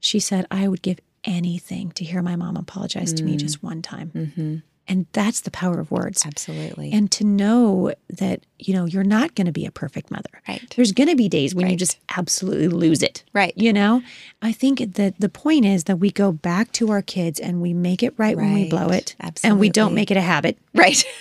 She 0.00 0.18
said, 0.18 0.46
I 0.50 0.68
would 0.68 0.80
give 0.80 1.00
anything 1.24 1.90
to 1.92 2.04
hear 2.04 2.22
my 2.22 2.36
mom 2.36 2.56
apologize 2.56 3.12
to 3.14 3.22
Mm. 3.22 3.26
me 3.26 3.36
just 3.36 3.62
one 3.62 3.82
time. 3.82 4.10
Mm-hmm. 4.14 4.56
And 4.86 5.06
that's 5.12 5.40
the 5.40 5.50
power 5.50 5.80
of 5.80 5.90
words. 5.90 6.26
Absolutely. 6.26 6.92
And 6.92 7.10
to 7.12 7.24
know 7.24 7.94
that, 8.10 8.40
you 8.58 8.74
know, 8.74 8.84
you're 8.84 9.02
not 9.02 9.34
going 9.34 9.46
to 9.46 9.52
be 9.52 9.64
a 9.64 9.70
perfect 9.70 10.10
mother. 10.10 10.28
right. 10.46 10.60
There's 10.76 10.92
going 10.92 11.08
to 11.08 11.16
be 11.16 11.26
days 11.26 11.54
when 11.54 11.70
you 11.70 11.76
just 11.76 11.98
absolutely 12.14 12.68
lose 12.68 13.02
it. 13.02 13.24
Right. 13.32 13.54
You 13.56 13.72
know, 13.72 14.02
I 14.42 14.52
think 14.52 14.80
that 14.96 15.18
the 15.18 15.30
point 15.30 15.64
is 15.64 15.84
that 15.84 15.96
we 15.96 16.10
go 16.10 16.32
back 16.32 16.70
to 16.72 16.90
our 16.90 17.00
kids 17.00 17.40
and 17.40 17.62
we 17.62 17.72
make 17.72 18.02
it 18.02 18.12
right, 18.18 18.36
when 18.36 18.52
we 18.52 18.68
blow 18.68 18.88
it. 18.88 19.16
And 19.42 19.58
we 19.58 19.70
don't 19.70 19.94
make 19.94 20.10
it 20.10 20.18
a 20.18 20.22
habit. 20.22 20.58
Right. 20.74 21.02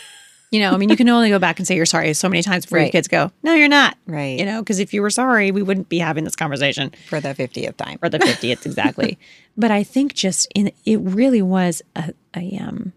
You 0.54 0.60
know, 0.60 0.72
I 0.72 0.78
mean, 0.78 0.90
you 0.90 0.96
can 0.96 1.10
only 1.10 1.30
go 1.30 1.40
back 1.40 1.58
and 1.60 1.68
say 1.68 1.76
you're 1.76 1.86
sorry 1.88 2.14
so 2.14 2.30
many 2.30 2.44
times 2.44 2.66
before 2.66 2.78
your 2.80 2.90
kids 2.90 3.08
go, 3.08 3.32
no, 3.42 3.56
you're 3.56 3.68
not. 3.68 3.98
Right. 4.06 4.38
You 4.38 4.46
know, 4.46 4.62
because 4.62 4.80
if 4.80 4.94
you 4.94 5.02
were 5.02 5.10
sorry, 5.10 5.50
we 5.52 5.64
wouldn't 5.64 5.90
be 5.90 5.98
having 5.98 6.24
this 6.26 6.36
conversation 6.36 6.92
For 7.10 7.20
the 7.20 7.34
fiftieth 7.34 7.76
time. 7.76 7.98
for 7.98 8.08
the 8.08 8.20
50th 8.20 8.66
exactly. 8.68 9.18
but 9.58 9.72
I 9.72 9.82
think 9.84 10.14
just 10.14 10.48
in 10.54 10.72
it 10.86 10.98
really 11.02 11.42
was 11.42 11.82
a, 11.96 12.14
a 12.36 12.58
um 12.60 12.94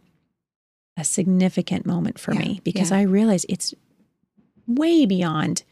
a 0.98 1.04
significant 1.04 1.86
moment 1.86 2.18
for 2.18 2.32
Yeah, 2.34 2.40
me 2.40 2.60
because 2.62 2.90
yeah. 2.90 2.98
I 2.98 3.02
realized 3.02 3.46
it's 3.48 3.72
way 4.66 5.06
beyond 5.06 5.62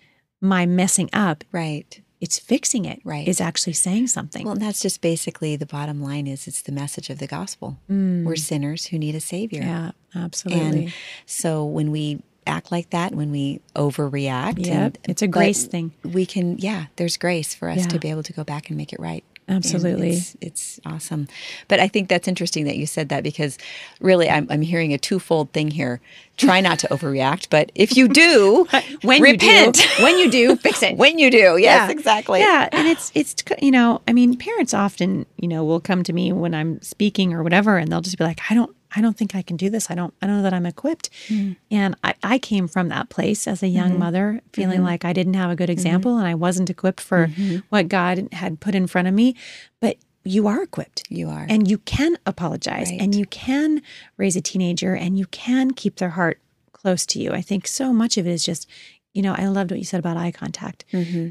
my 0.40 0.66
messing 0.66 1.10
up 1.12 1.44
Right. 1.52 2.00
It's 2.20 2.38
fixing 2.38 2.84
it. 2.84 3.00
Right. 3.04 3.26
It's 3.28 3.40
actually 3.40 3.74
saying 3.74 4.06
something. 4.06 4.46
Well, 4.46 4.54
that's 4.54 4.80
just 4.80 5.00
basically 5.00 5.56
the 5.56 5.66
bottom 5.66 6.02
line 6.02 6.26
is 6.26 6.46
it's 6.48 6.62
the 6.62 6.72
message 6.72 7.10
of 7.10 7.18
the 7.18 7.26
gospel. 7.26 7.78
We're 7.88 8.36
sinners 8.36 8.86
who 8.86 8.98
need 8.98 9.14
a 9.14 9.20
savior. 9.20 9.62
Mm. 9.62 9.66
yeah, 9.66 9.90
absolutely. 10.22 10.84
And 10.84 10.94
so 11.26 11.64
when 11.64 11.90
we 11.90 12.22
act 12.46 12.70
like 12.70 12.90
that, 12.90 13.14
when 13.14 13.30
we 13.30 13.60
overreact, 13.74 14.64
Yep, 14.64 14.76
and, 14.76 14.98
it's 15.08 15.22
a 15.22 15.26
grace 15.26 15.64
thing. 15.66 15.92
We 16.04 16.26
can, 16.26 16.58
yeah, 16.58 16.86
there's 16.96 17.16
grace 17.16 17.54
for 17.54 17.68
us 17.68 17.78
Yeah. 17.80 17.86
to 17.88 17.98
be 17.98 18.10
able 18.10 18.22
to 18.24 18.32
go 18.32 18.44
back 18.44 18.68
and 18.68 18.76
make 18.76 18.92
it 18.92 19.00
right. 19.00 19.24
Absolutely. 19.48 20.12
it's, 20.12 20.36
it's 20.40 20.80
awesome. 20.86 21.28
But 21.68 21.78
I 21.80 21.86
think 21.88 22.08
that's 22.08 22.26
interesting 22.28 22.64
that 22.64 22.76
you 22.76 22.86
said 22.86 23.10
that 23.10 23.22
because 23.22 23.58
really 24.00 24.28
I'm, 24.30 24.46
I'm 24.50 24.62
hearing 24.62 24.92
a 24.94 24.98
twofold 24.98 25.52
thing 25.52 25.70
here. 25.70 26.00
Try 26.36 26.60
not 26.60 26.78
to 26.80 26.88
overreact, 26.88 27.48
but 27.50 27.70
if 27.74 27.96
you 27.96 28.08
do, 28.08 28.66
when 29.02 29.22
repent. 29.22 29.76
you 29.76 29.82
do, 29.82 29.88
when 30.02 30.18
you 30.18 30.30
do, 30.30 30.56
fix 30.56 30.82
it. 30.82 30.96
when 30.96 31.18
you 31.18 31.30
do, 31.30 31.56
yes, 31.58 31.60
Yeah. 31.60 31.90
exactly. 31.90 32.40
Yeah, 32.40 32.68
and 32.72 32.88
it's 32.88 33.12
it's 33.14 33.36
you 33.62 33.70
know, 33.70 34.00
I 34.08 34.12
mean, 34.12 34.36
parents 34.36 34.74
often 34.74 35.26
you 35.36 35.46
know 35.46 35.62
will 35.62 35.80
come 35.80 36.02
to 36.04 36.12
me 36.12 36.32
when 36.32 36.54
I'm 36.54 36.80
speaking 36.82 37.32
or 37.34 37.42
whatever, 37.42 37.76
and 37.76 37.92
they'll 37.92 38.00
just 38.00 38.18
be 38.18 38.24
like, 38.24 38.40
I 38.50 38.54
don't. 38.54 38.74
I 38.96 39.00
don't 39.00 39.16
think 39.16 39.34
I 39.34 39.42
can 39.42 39.56
do 39.56 39.70
this. 39.70 39.90
I 39.90 39.94
don't 39.94 40.14
I 40.22 40.26
don't 40.26 40.36
know 40.36 40.42
that 40.42 40.54
I'm 40.54 40.66
equipped. 40.66 41.10
Hmm. 41.28 41.52
And 41.70 41.96
I, 42.04 42.14
I 42.22 42.38
came 42.38 42.68
from 42.68 42.88
that 42.88 43.08
place 43.08 43.46
as 43.46 43.62
a 43.62 43.68
young 43.68 43.90
mm-hmm. 43.90 43.98
mother, 44.00 44.40
feeling 44.52 44.78
mm-hmm. 44.78 44.86
like 44.86 45.04
I 45.04 45.12
didn't 45.12 45.34
have 45.34 45.50
a 45.50 45.56
good 45.56 45.64
mm-hmm. 45.64 45.72
example 45.72 46.18
and 46.18 46.26
I 46.26 46.34
wasn't 46.34 46.70
equipped 46.70 47.00
for 47.00 47.28
what 47.68 47.88
God 47.88 48.28
had 48.32 48.60
put 48.60 48.74
in 48.74 48.86
front 48.86 49.08
of 49.08 49.14
me. 49.14 49.34
But 49.80 49.98
you 50.24 50.46
are 50.46 50.62
equipped. 50.62 51.04
You 51.10 51.28
are. 51.28 51.46
And 51.48 51.68
you 51.68 51.78
can 51.78 52.16
apologize 52.24 52.90
Right. 52.90 53.00
and 53.00 53.14
you 53.14 53.26
can 53.26 53.82
raise 54.16 54.36
a 54.36 54.40
teenager 54.40 54.94
and 54.94 55.18
you 55.18 55.26
can 55.26 55.72
keep 55.72 55.96
their 55.96 56.10
heart 56.10 56.40
close 56.72 57.04
to 57.06 57.18
you. 57.18 57.32
I 57.32 57.40
think 57.40 57.66
so 57.66 57.92
much 57.92 58.16
of 58.16 58.26
it 58.26 58.30
is 58.30 58.44
just, 58.44 58.68
you 59.12 59.22
know, 59.22 59.34
I 59.36 59.46
loved 59.46 59.70
what 59.70 59.78
you 59.78 59.84
said 59.84 60.00
about 60.00 60.16
eye 60.16 60.32
contact. 60.32 60.84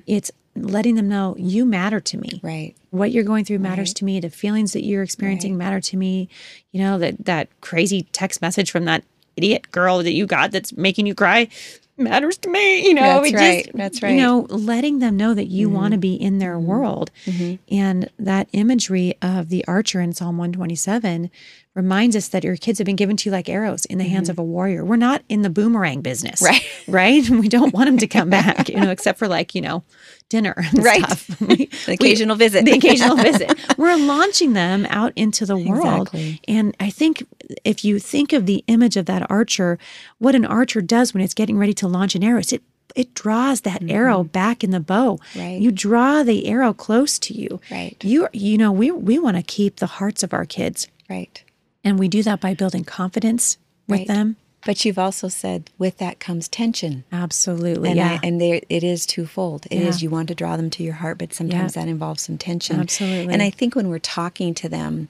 It's 0.06 0.32
letting 0.56 0.96
them 0.96 1.08
know 1.08 1.36
you 1.38 1.66
matter 1.66 2.00
to 2.00 2.18
me. 2.18 2.40
Right. 2.44 2.76
What 2.92 3.12
you're 3.12 3.24
going 3.24 3.46
through 3.46 3.60
matters 3.60 3.94
to 3.96 4.06
me. 4.06 4.20
The 4.20 4.30
feelings 4.30 4.74
that 4.74 4.84
you're 4.84 5.04
experiencing 5.04 5.58
matter 5.58 5.82
to 5.82 5.98
me. 5.98 6.30
You 6.72 6.82
know, 6.82 6.98
that 7.00 7.26
that 7.26 7.62
crazy 7.62 8.04
text 8.12 8.42
message 8.42 8.72
from 8.72 8.86
that 8.86 9.04
idiot 9.36 9.72
girl 9.72 10.04
that 10.04 10.14
you 10.14 10.26
got 10.26 10.52
that's 10.52 10.76
making 10.78 11.08
you 11.08 11.16
cry 11.16 11.48
matters 11.98 12.38
to 12.40 12.50
me. 12.50 12.88
You 12.88 12.94
know, 12.96 13.22
That's 13.22 13.34
right. 13.34 13.66
just- 13.66 13.78
That's 13.78 14.04
right. 14.04 14.16
You 14.16 14.22
know, 14.22 14.46
letting 14.50 15.00
them 15.00 15.18
know 15.18 15.34
that 15.34 15.48
you 15.48 15.70
want 15.70 15.94
to 15.94 15.98
be 15.98 16.16
in 16.16 16.40
their 16.40 16.58
world. 16.60 17.12
Mm-hmm. 17.26 17.56
And 17.76 18.10
that 18.20 18.48
imagery 18.54 19.16
of 19.22 19.50
the 19.50 19.64
archer 19.68 20.02
in 20.02 20.14
Psalm 20.14 20.38
127 20.38 21.30
reminds 21.76 22.16
us 22.16 22.28
that 22.28 22.44
your 22.44 22.56
kids 22.56 22.78
have 22.78 22.86
been 22.86 22.96
given 22.96 23.18
to 23.18 23.30
you 23.30 23.32
like 23.32 23.50
arrows 23.50 23.86
in 23.86 23.98
the 23.98 24.04
hands 24.04 24.30
of 24.30 24.38
a 24.38 24.44
warrior. 24.44 24.86
We're 24.86 24.96
not 24.96 25.24
in 25.28 25.42
the 25.42 25.50
boomerang 25.50 26.02
business. 26.02 26.42
Mm-hmm. 26.42 26.92
Right. 26.92 27.24
Right. 27.24 27.30
We 27.44 27.50
don't 27.50 27.74
want 27.74 27.88
them 27.88 27.98
to 27.98 28.08
come 28.08 28.30
back, 28.42 28.70
you 28.70 28.80
know, 28.80 28.92
except 28.92 29.18
for 29.20 29.28
like, 29.28 29.56
you 29.56 29.62
know, 29.62 29.84
dinner 30.30 30.56
Right. 30.74 31.04
We- 31.40 31.70
The 31.86 31.94
occasional 31.94 32.36
visit. 32.36 32.66
the 32.66 32.74
occasional 32.74 33.16
visit. 33.16 33.58
We're 33.78 33.98
launching 33.98 34.54
them 34.54 34.86
out 34.90 35.14
into 35.16 35.46
the 35.48 35.58
world. 35.58 36.10
Exactly. 36.10 36.42
And 36.48 36.76
I 36.80 36.90
think 36.92 37.24
if 37.64 37.84
you 37.84 38.00
think 38.00 38.34
of 38.34 38.46
the 38.46 38.64
image 38.68 38.98
of 38.98 39.06
that 39.08 39.30
archer, 39.30 39.78
what 40.18 40.36
an 40.36 40.46
archer 40.46 40.82
does 40.82 41.14
when 41.14 41.22
it's 41.24 41.34
getting 41.34 41.58
ready 41.58 41.74
to 41.76 41.88
launch 41.88 42.16
an 42.16 42.24
arrow 42.24 42.40
is 42.40 42.52
it 42.54 42.64
it 42.96 43.16
draws 43.16 43.62
that 43.62 43.82
arrow 43.90 44.24
back 44.24 44.64
in 44.64 44.70
the 44.70 44.80
bow. 44.80 45.18
Mm-hmm. 45.18 45.40
Right. 45.40 45.60
You 45.62 45.72
draw 45.72 46.22
the 46.22 46.46
arrow 46.48 46.74
close 46.74 47.18
to 47.20 47.34
you. 47.34 47.60
Right. 47.72 47.98
You 48.04 48.28
you 48.34 48.58
know, 48.58 48.72
we 48.72 48.92
we 48.92 49.18
want 49.18 49.38
to 49.38 49.44
keep 49.44 49.78
the 49.78 49.88
hearts 49.88 50.22
of 50.24 50.34
our 50.34 50.46
kids. 50.46 50.88
Right. 51.10 51.44
And 51.84 51.98
we 51.98 52.08
do 52.08 52.22
that 52.24 52.40
by 52.40 52.54
building 52.54 52.84
confidence 52.84 53.58
with 53.88 54.00
Right. 54.00 54.08
them. 54.08 54.36
But 54.66 54.86
you've 54.86 54.98
also 55.00 55.28
said 55.28 55.70
with 55.78 55.98
that 55.98 56.20
comes 56.20 56.48
tension. 56.48 57.04
Absolutely. 57.12 57.90
And, 57.90 57.98
yeah. 57.98 58.20
I, 58.24 58.26
and 58.26 58.40
there, 58.40 58.62
it 58.70 58.84
is 58.84 59.06
twofold. 59.06 59.66
It 59.70 59.82
is 59.82 60.02
Yeah. 60.02 60.06
you 60.06 60.10
want 60.10 60.30
to 60.30 60.36
draw 60.36 60.56
them 60.58 60.70
to 60.72 60.84
your 60.84 60.94
heart, 60.94 61.18
but 61.18 61.34
sometimes 61.34 61.76
Yeah. 61.76 61.84
that 61.84 61.90
involves 61.90 62.24
some 62.24 62.38
tension. 62.38 62.80
Absolutely. 62.80 63.34
And 63.34 63.42
I 63.42 63.50
think 63.50 63.76
when 63.76 63.90
we're 63.90 64.00
talking 64.00 64.54
to 64.56 64.70
them 64.70 65.10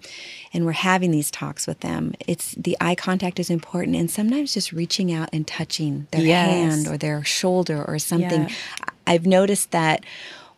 and 0.54 0.66
we're 0.66 0.72
having 0.72 1.12
these 1.12 1.30
talks 1.30 1.68
with 1.68 1.82
them, 1.82 2.14
it's 2.28 2.54
the 2.56 2.76
eye 2.82 2.96
contact 2.96 3.40
is 3.40 3.50
important. 3.50 3.96
And 3.96 4.10
sometimes 4.10 4.54
just 4.54 4.72
reaching 4.72 5.12
out 5.12 5.30
and 5.32 5.46
touching 5.46 6.08
their 6.12 6.22
Yes. 6.26 6.50
hand 6.50 6.88
or 6.88 6.98
their 6.98 7.24
shoulder 7.24 7.84
or 7.84 8.00
something. 8.00 8.44
Yeah. 8.44 8.50
I've 9.06 9.26
noticed 9.26 9.72
that 9.72 10.04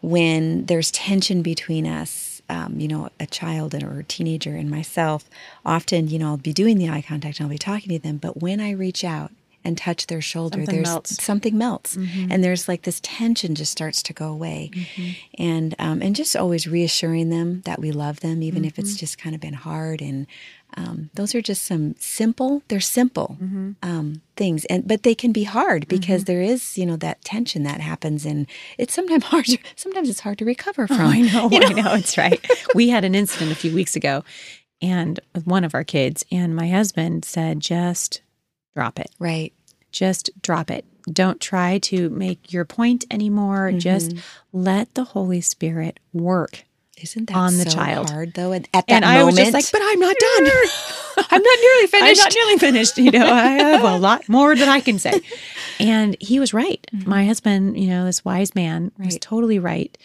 when 0.02 0.66
there's 0.68 0.92
tension 0.92 1.42
between 1.42 1.88
us, 1.88 2.35
um, 2.50 2.80
you 2.80 2.88
know, 2.88 3.10
a 3.20 3.26
child 3.26 3.74
or 3.76 4.00
a 4.00 4.04
teenager 4.04 4.56
and 4.56 4.70
myself, 4.70 5.30
often, 5.66 6.08
you 6.08 6.20
know, 6.20 6.28
I'll 6.28 6.38
be 6.38 6.54
doing 6.54 6.78
the 6.78 6.90
eye 6.90 7.02
contact 7.02 7.40
and 7.40 7.46
I'll 7.46 7.50
be 7.52 7.58
talking 7.58 7.90
to 7.90 8.00
them. 8.00 8.18
But 8.18 8.42
when 8.42 8.60
I 8.60 8.72
reach 8.72 9.04
out 9.04 9.32
and 9.64 9.76
touch 9.78 10.06
their 10.06 10.22
shoulder, 10.22 10.60
Something 10.60 10.76
there's 10.76 10.88
melts. 10.88 11.24
something 11.24 11.58
melts, 11.58 11.96
and 11.96 12.44
there's 12.44 12.68
like 12.68 12.84
this 12.84 13.00
tension 13.02 13.56
just 13.56 13.72
starts 13.72 14.04
to 14.04 14.14
go 14.14 14.28
away, 14.32 14.70
and 15.40 15.74
um, 15.80 16.02
and 16.04 16.16
just 16.16 16.36
always 16.36 16.68
reassuring 16.68 17.30
them 17.32 17.62
that 17.66 17.80
we 17.80 17.92
love 17.92 18.20
them, 18.20 18.44
even 18.44 18.64
if 18.64 18.78
it's 18.78 18.96
just 18.96 19.18
kind 19.18 19.34
of 19.34 19.42
been 19.42 19.56
hard. 19.56 20.02
And 20.02 20.28
um, 20.76 21.10
those 21.14 21.34
are 21.34 21.42
just 21.42 21.64
some 21.64 21.96
simple. 22.00 22.62
They're 22.68 22.80
simple 22.80 23.38
um, 23.82 24.22
things, 24.36 24.66
and 24.66 24.88
but 24.88 25.04
they 25.04 25.16
can 25.16 25.32
be 25.32 25.44
hard 25.44 25.88
because 25.88 26.26
there 26.26 26.42
is 26.42 26.78
you 26.78 26.86
know 26.86 26.98
that 26.98 27.24
tension 27.24 27.64
that 27.64 27.80
happens, 27.82 28.26
and 28.26 28.48
it's 28.78 28.94
sometimes 28.94 29.24
hard. 29.32 29.46
To, 29.46 29.58
sometimes 29.76 30.10
it's 30.10 30.20
hard 30.20 30.38
to 30.40 30.46
recover 30.46 30.88
from. 30.88 31.02
I 31.02 31.22
know, 31.22 31.50
you 31.52 31.62
I 31.62 31.74
know, 31.74 31.94
it's 31.94 32.18
right. 32.18 32.46
we 32.74 32.90
had 32.90 33.06
an 33.06 33.16
incident 33.16 33.52
a 33.52 33.56
few 33.56 33.74
weeks 33.74 33.96
ago 33.96 34.24
and 34.82 35.20
with 35.34 35.48
one 35.48 35.64
of 35.64 35.74
our 35.74 35.84
kids, 35.84 36.26
and 36.32 36.56
my 36.56 36.70
husband 36.70 37.26
said, 37.26 37.60
just 37.60 38.22
drop 38.76 39.00
it. 39.00 39.10
Right. 39.20 39.54
Just 39.92 40.30
drop 40.42 40.70
it. 40.70 40.86
Don't 41.12 41.40
try 41.40 41.78
to 41.80 42.10
make 42.10 42.52
your 42.52 42.66
point 42.66 43.06
anymore. 43.10 43.72
Just 43.72 44.14
let 44.52 44.94
the 44.96 45.04
Holy 45.06 45.42
Spirit 45.42 46.00
work. 46.14 46.66
Isn't 47.02 47.28
that 47.28 47.36
On 47.36 47.58
the 47.58 47.70
so 47.70 47.76
child. 47.78 48.10
hard 48.10 48.34
though? 48.34 48.54
At, 48.54 48.68
at 48.74 48.88
that 48.88 48.90
and 48.90 49.06
I 49.06 49.24
was 49.24 49.36
moment, 49.36 49.54
just 49.54 49.54
like, 49.54 49.72
but 49.72 49.82
I'm 49.84 50.00
not 50.00 50.16
done. 50.18 50.46
I'm 51.32 51.42
not 51.42 51.60
nearly 51.62 51.88
finished. 51.88 52.22
I'm 52.22 52.26
not 52.26 52.34
nearly 52.34 52.58
finished. 52.58 52.98
You 52.98 53.12
know, 53.12 53.26
I 53.34 53.48
have 53.48 53.84
a 53.84 53.98
lot 53.98 54.28
more 54.30 54.56
that 54.56 54.68
I 54.70 54.80
can 54.80 55.00
say. 55.00 55.20
And 55.78 56.16
he 56.22 56.40
was 56.40 56.54
right. 56.54 56.80
My 57.06 57.26
husband, 57.26 57.78
you 57.78 57.88
know, 57.90 58.06
this 58.06 58.24
wise 58.24 58.56
man 58.56 58.94
was 58.98 59.18
totally 59.20 59.60
right 59.60 59.96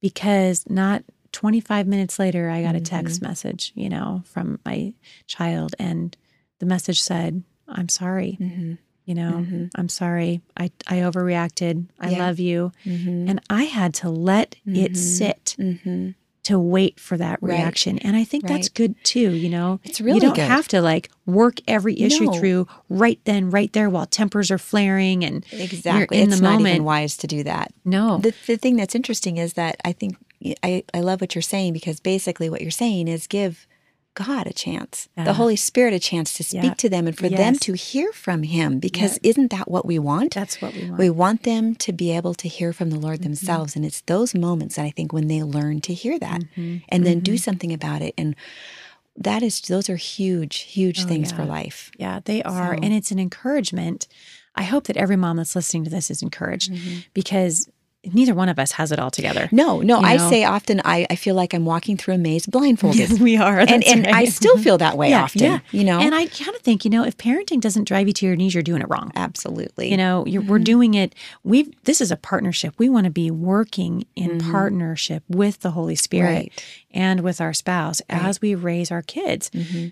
because 0.00 0.68
not 0.68 1.04
25 1.30 1.86
minutes 1.86 2.18
later, 2.18 2.50
I 2.50 2.62
got 2.62 2.74
a 2.74 2.80
text 2.80 3.22
message, 3.22 3.70
you 3.76 3.88
know, 3.88 4.22
from 4.26 4.58
my 4.66 4.92
child. 5.28 5.76
And 5.78 6.16
the 6.58 6.66
message 6.66 7.00
said, 7.00 7.44
I'm 7.68 7.88
sorry. 7.88 8.38
Mm-hmm. 8.40 8.74
You 9.04 9.14
know, 9.14 9.68
I'm 9.76 9.88
sorry. 9.88 10.40
I, 10.56 10.72
I 10.88 10.96
overreacted. 10.98 11.86
I 12.00 12.10
Yeah. 12.10 12.18
love 12.26 12.40
you. 12.40 12.72
Mm-hmm. 12.84 13.28
And 13.30 13.40
I 13.48 13.64
had 13.64 13.94
to 13.94 14.08
let 14.10 14.56
it 14.66 14.96
sit 14.96 15.54
Mm-hmm. 15.60 16.10
To 16.50 16.58
wait 16.58 17.00
for 17.00 17.16
that 17.16 17.38
Right. 17.42 17.54
reaction. 17.58 17.98
And 17.98 18.14
I 18.16 18.24
think 18.24 18.46
that's 18.46 18.68
good 18.68 18.94
too, 19.04 19.32
you 19.32 19.48
know. 19.48 19.80
It's 19.84 20.00
really 20.00 20.16
You 20.16 20.20
don't 20.20 20.36
good. 20.36 20.48
have 20.48 20.68
to 20.68 20.80
like 20.82 21.10
work 21.26 21.60
every 21.66 21.98
issue 22.00 22.24
No. 22.26 22.32
through 22.32 22.66
right 22.88 23.18
then, 23.24 23.50
right 23.50 23.72
there 23.72 23.88
while 23.90 24.06
tempers 24.06 24.50
are 24.50 24.58
flaring 24.58 25.24
and 25.24 25.44
Exactly. 25.52 26.18
in 26.18 26.28
it's 26.30 26.36
the 26.36 26.42
not 26.42 26.54
moment. 26.58 26.74
even 26.74 26.84
wise 26.84 27.16
to 27.18 27.26
do 27.26 27.42
that. 27.44 27.72
no. 27.84 28.18
The, 28.18 28.34
the 28.46 28.56
thing 28.56 28.76
that's 28.76 28.94
interesting 28.94 29.36
is 29.38 29.54
that 29.54 29.76
I 29.84 29.92
think 29.92 30.16
I, 30.62 30.84
I 30.94 31.00
love 31.00 31.20
what 31.20 31.34
you're 31.34 31.42
saying 31.42 31.74
because 31.74 32.00
basically 32.00 32.48
what 32.48 32.62
you're 32.62 32.70
saying 32.70 33.08
is 33.08 33.26
give 33.26 33.66
God 34.24 34.46
a 34.46 34.52
chance, 34.52 35.08
Yeah. 35.16 35.24
the 35.24 35.32
Holy 35.34 35.56
Spirit 35.56 35.94
a 35.94 35.98
chance 35.98 36.32
to 36.38 36.42
speak 36.44 36.62
Yeah. 36.64 36.74
to 36.74 36.88
them 36.88 37.06
and 37.06 37.16
for 37.16 37.28
them 37.28 37.54
to 37.66 37.72
hear 37.74 38.12
from 38.12 38.42
Him 38.42 38.78
because 38.78 39.18
isn't 39.22 39.50
that 39.50 39.70
what 39.70 39.84
we 39.86 39.98
want? 39.98 40.34
that's 40.34 40.60
what 40.62 40.74
we 40.74 40.84
want. 40.86 40.98
We 40.98 41.10
want 41.10 41.42
them 41.44 41.74
to 41.76 41.92
be 41.92 42.08
able 42.18 42.34
to 42.34 42.48
hear 42.48 42.72
from 42.72 42.90
the 42.90 42.98
Lord 42.98 43.18
Mm-hmm. 43.20 43.24
themselves. 43.24 43.76
And 43.76 43.84
it's 43.84 44.02
those 44.02 44.34
moments 44.34 44.76
that 44.76 44.84
I 44.84 44.90
think 44.90 45.12
when 45.12 45.28
they 45.28 45.42
learn 45.42 45.80
to 45.82 45.94
hear 45.94 46.18
that 46.18 46.40
Mm-hmm. 46.42 46.76
and 46.88 47.06
then 47.06 47.20
do 47.20 47.36
something 47.36 47.72
about 47.72 48.02
it. 48.02 48.14
And 48.18 48.34
that 49.16 49.42
is, 49.42 49.60
those 49.62 49.90
are 49.90 49.96
huge, 49.96 50.56
huge 50.60 51.04
things 51.04 51.32
for 51.32 51.42
Oh, 51.42 51.46
life. 51.46 51.90
yeah, 51.98 52.20
they 52.24 52.42
are. 52.42 52.74
So- 52.76 52.80
And 52.82 52.92
it's 52.94 53.10
an 53.10 53.18
encouragement. 53.18 54.06
I 54.54 54.62
hope 54.64 54.84
that 54.88 54.96
every 54.96 55.16
mom 55.16 55.36
that's 55.38 55.54
listening 55.56 55.84
to 55.84 55.90
this 55.90 56.10
is 56.10 56.22
encouraged 56.22 56.72
because 57.14 57.68
neither 58.04 58.34
one 58.34 58.48
of 58.48 58.58
us 58.58 58.72
has 58.72 58.92
it 58.92 58.98
all 58.98 59.10
together. 59.10 59.48
No, 59.52 59.80
no, 59.80 60.00
You 60.00 60.06
I 60.06 60.16
say 60.16 60.44
often 60.44 60.80
I, 60.84 61.06
I 61.10 61.16
feel 61.16 61.34
like 61.34 61.52
I'm 61.52 61.64
walking 61.64 61.96
through 61.96 62.14
a 62.14 62.18
maze 62.18 62.46
blindfolded. 62.46 62.98
Yes, 62.98 63.20
we 63.20 63.36
are. 63.36 63.58
and 63.58 63.84
and 63.84 64.06
I 64.06 64.12
right. 64.12 64.28
still 64.28 64.54
mm-hmm. 64.54 64.62
feel 64.62 64.78
that 64.78 64.96
way 64.96 65.10
yeah, 65.10 65.24
often. 65.24 65.42
Yeah. 65.42 65.58
You 65.70 65.84
know? 65.84 66.00
And 66.00 66.14
I 66.14 66.26
kind 66.26 66.54
of 66.54 66.62
think, 66.62 66.84
you 66.84 66.90
know, 66.90 67.04
if 67.04 67.16
parenting 67.16 67.60
doesn't 67.60 67.84
drive 67.84 68.06
you 68.06 68.12
to 68.14 68.26
your 68.26 68.36
knees, 68.36 68.54
you're 68.54 68.62
doing 68.62 68.80
it 68.80 68.88
wrong. 68.88 69.12
Absolutely. 69.14 69.90
You 69.90 69.96
know, 69.96 70.24
you're, 70.26 70.42
we're 70.42 70.56
mm-hmm. 70.56 70.64
doing 70.64 70.94
it. 70.94 71.14
We've 71.44 71.70
this 71.84 72.00
is 72.00 72.10
a 72.10 72.16
partnership. 72.16 72.74
We 72.78 72.88
want 72.88 73.04
to 73.04 73.10
be 73.10 73.30
working 73.30 74.06
in 74.16 74.38
mm-hmm. 74.38 74.50
partnership 74.50 75.22
with 75.28 75.60
the 75.60 75.72
Holy 75.72 75.94
Spirit 75.94 76.30
Right. 76.30 76.64
and 76.92 77.20
with 77.20 77.40
our 77.40 77.52
spouse 77.52 78.00
as 78.08 78.40
we 78.40 78.54
raise 78.54 78.90
our 78.90 79.02
kids, 79.02 79.50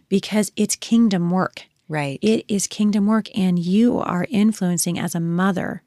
because 0.08 0.52
it's 0.56 0.76
kingdom 0.76 1.30
work. 1.30 1.62
right. 1.88 2.18
It 2.22 2.44
is 2.48 2.66
kingdom 2.66 3.06
work, 3.06 3.28
and 3.36 3.58
you 3.58 3.98
are 3.98 4.26
influencing 4.30 4.98
as 4.98 5.14
a 5.14 5.20
mother 5.20 5.82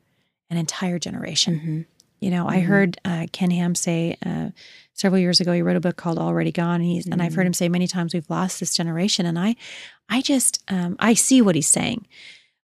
an 0.50 0.58
entire 0.58 1.00
generation. 1.00 1.86
You 2.22 2.30
know, 2.30 2.48
I 2.48 2.60
heard 2.62 2.98
uh, 3.04 3.26
Ken 3.34 3.52
Ham 3.52 3.74
say 3.76 4.16
uh, 4.26 4.50
several 4.94 5.20
years 5.20 5.40
ago. 5.42 5.52
He 5.54 5.62
wrote 5.64 5.76
a 5.76 5.82
book 5.82 5.98
called 5.98 6.18
"Already 6.20 6.52
Gone," 6.52 6.76
and, 6.82 6.86
he's, 6.90 7.08
and 7.08 7.22
I've 7.22 7.34
heard 7.34 7.48
him 7.48 7.54
say 7.54 7.68
many 7.68 7.88
times, 7.88 8.14
"We've 8.14 8.30
lost 8.30 8.60
this 8.60 8.74
generation." 8.74 9.26
And 9.26 9.38
I, 9.40 9.56
I 10.08 10.22
just, 10.22 10.64
um, 10.70 10.96
I 11.00 11.14
see 11.16 11.42
what 11.42 11.56
he's 11.56 11.68
saying, 11.68 12.06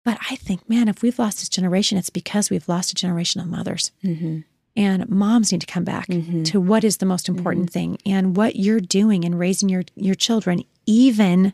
but 0.04 0.18
I 0.30 0.36
think, 0.36 0.68
man, 0.68 0.86
if 0.88 1.02
we've 1.02 1.18
lost 1.18 1.38
this 1.38 1.48
generation, 1.48 1.96
it's 1.98 2.10
because 2.10 2.50
we've 2.50 2.68
lost 2.68 2.92
a 2.92 2.94
generation 2.94 3.40
of 3.40 3.46
mothers. 3.48 3.90
hmm 4.02 4.40
And 4.76 5.08
moms 5.08 5.50
need 5.50 5.62
to 5.62 5.66
come 5.74 5.84
back 5.84 6.06
Mm-hmm. 6.08 6.42
to 6.44 6.60
what 6.60 6.84
is 6.84 6.98
the 6.98 7.06
most 7.06 7.28
important 7.28 7.70
thing 7.70 7.96
and 8.06 8.36
what 8.36 8.56
you're 8.56 8.80
doing 8.80 9.24
in 9.24 9.34
raising 9.36 9.68
your, 9.70 9.84
your 9.96 10.14
children, 10.14 10.62
even 10.86 11.52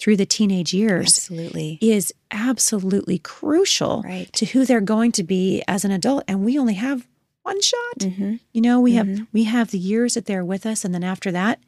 through 0.00 0.16
the 0.16 0.26
teenage 0.26 0.72
years, 0.72 1.08
Absolutely. 1.08 1.78
is 1.82 2.12
absolutely 2.30 3.18
crucial 3.18 4.02
Right. 4.02 4.32
to 4.32 4.46
who 4.46 4.64
they're 4.64 4.80
going 4.80 5.12
to 5.12 5.22
be 5.24 5.62
as 5.68 5.84
an 5.84 5.90
adult. 5.90 6.24
And 6.28 6.44
we 6.44 6.58
only 6.58 6.74
have 6.74 7.06
one 7.48 7.60
shot. 7.62 7.98
Mm-hmm. 7.98 8.36
You 8.52 8.60
know, 8.60 8.80
we 8.80 8.92
have 8.92 9.26
we 9.32 9.44
have 9.44 9.70
the 9.70 9.78
years 9.78 10.14
that 10.14 10.26
they're 10.26 10.44
with 10.44 10.66
us, 10.66 10.84
and 10.84 10.94
then 10.94 11.04
after 11.04 11.30
that, 11.32 11.58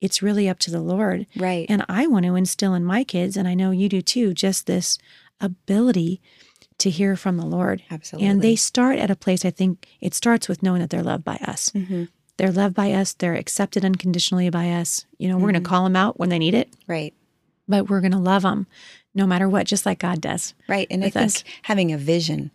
it's 0.00 0.22
really 0.22 0.48
up 0.48 0.58
to 0.60 0.70
the 0.70 0.80
Lord. 0.80 1.26
Right. 1.36 1.66
And 1.68 1.84
I 1.88 2.06
want 2.06 2.24
to 2.26 2.34
instill 2.36 2.74
in 2.74 2.84
my 2.84 3.04
kids, 3.04 3.36
and 3.36 3.48
I 3.48 3.54
know 3.54 3.70
you 3.70 3.88
do 3.88 4.02
too, 4.02 4.34
just 4.34 4.66
this 4.66 4.98
ability 5.40 6.20
to 6.78 6.90
hear 6.90 7.16
from 7.16 7.36
the 7.36 7.46
Lord. 7.46 7.82
Absolutely. 7.90 8.28
And 8.28 8.42
they 8.42 8.56
start 8.56 8.98
at 8.98 9.10
a 9.10 9.16
place, 9.16 9.44
I 9.44 9.50
think 9.50 9.86
it 10.00 10.14
starts 10.14 10.48
with 10.48 10.62
knowing 10.62 10.80
that 10.80 10.90
they're 10.90 11.02
loved 11.02 11.24
by 11.24 11.36
us. 11.36 11.70
Mhm. 11.70 12.08
They're 12.36 12.50
loved 12.52 12.74
by 12.74 12.92
us, 12.92 13.12
they're 13.12 13.34
accepted 13.34 13.84
unconditionally 13.84 14.50
by 14.50 14.70
us. 14.72 15.06
You 15.18 15.28
know, 15.28 15.36
we're 15.36 15.52
going 15.52 15.62
to 15.62 15.68
call 15.68 15.84
them 15.84 15.94
out 15.96 16.18
when 16.18 16.30
they 16.30 16.38
need 16.38 16.54
it, 16.54 16.68
Right. 16.88 17.14
but 17.68 17.88
we're 17.88 18.00
going 18.00 18.12
to 18.12 18.18
love 18.18 18.42
them 18.42 18.66
no 19.14 19.24
matter 19.26 19.48
what, 19.48 19.66
just 19.68 19.86
like 19.86 20.00
God 20.00 20.20
does. 20.20 20.54
Right. 20.68 20.88
And 20.90 21.04
I 21.04 21.10
think 21.10 21.26
us. 21.26 21.44
having 21.62 21.92
a 21.92 21.98
vision 21.98 22.50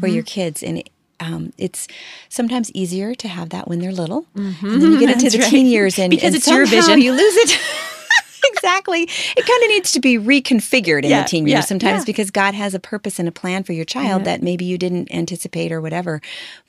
for 0.00 0.06
your 0.06 0.24
kids 0.24 0.62
and 0.62 0.82
um, 1.22 1.52
it's 1.58 1.86
sometimes 2.28 2.70
easier 2.72 3.14
to 3.14 3.28
have 3.28 3.50
that 3.50 3.68
when 3.68 3.78
they're 3.78 3.92
little, 3.92 4.26
and 4.34 4.54
then 4.60 4.80
you 4.92 4.98
get 5.00 5.10
into 5.14 5.24
That's 5.24 5.34
the 5.36 5.40
right. 5.40 5.50
teen 5.50 5.66
years, 5.66 5.98
and 5.98 6.10
Because 6.10 6.26
and 6.26 6.34
it's 6.36 6.48
your 6.48 6.66
vision. 6.66 7.00
You 7.00 7.12
lose 7.12 7.36
it. 7.36 7.60
exactly. 8.44 9.02
It 9.02 9.46
kind 9.46 9.62
of 9.62 9.68
needs 9.68 9.92
to 9.92 10.00
be 10.00 10.18
reconfigured 10.18 11.04
in 11.04 11.10
Yeah, 11.10 11.22
the 11.22 11.28
teen 11.28 11.46
yeah, 11.46 11.56
years 11.56 11.68
sometimes 11.68 12.00
yeah. 12.00 12.04
because 12.06 12.30
God 12.30 12.54
has 12.54 12.74
a 12.74 12.80
purpose 12.80 13.18
and 13.18 13.28
a 13.28 13.32
plan 13.32 13.62
for 13.62 13.72
your 13.72 13.84
child 13.84 14.22
Yeah. 14.22 14.24
that 14.36 14.42
maybe 14.42 14.64
you 14.64 14.78
didn't 14.78 15.12
anticipate 15.14 15.70
or 15.72 15.80
whatever. 15.80 16.20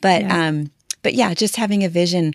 But 0.01 0.21
Yeah. 0.21 0.47
um, 0.47 0.71
but 1.01 1.13
yeah, 1.15 1.33
just 1.33 1.55
having 1.55 1.83
a 1.83 1.89
vision 1.89 2.33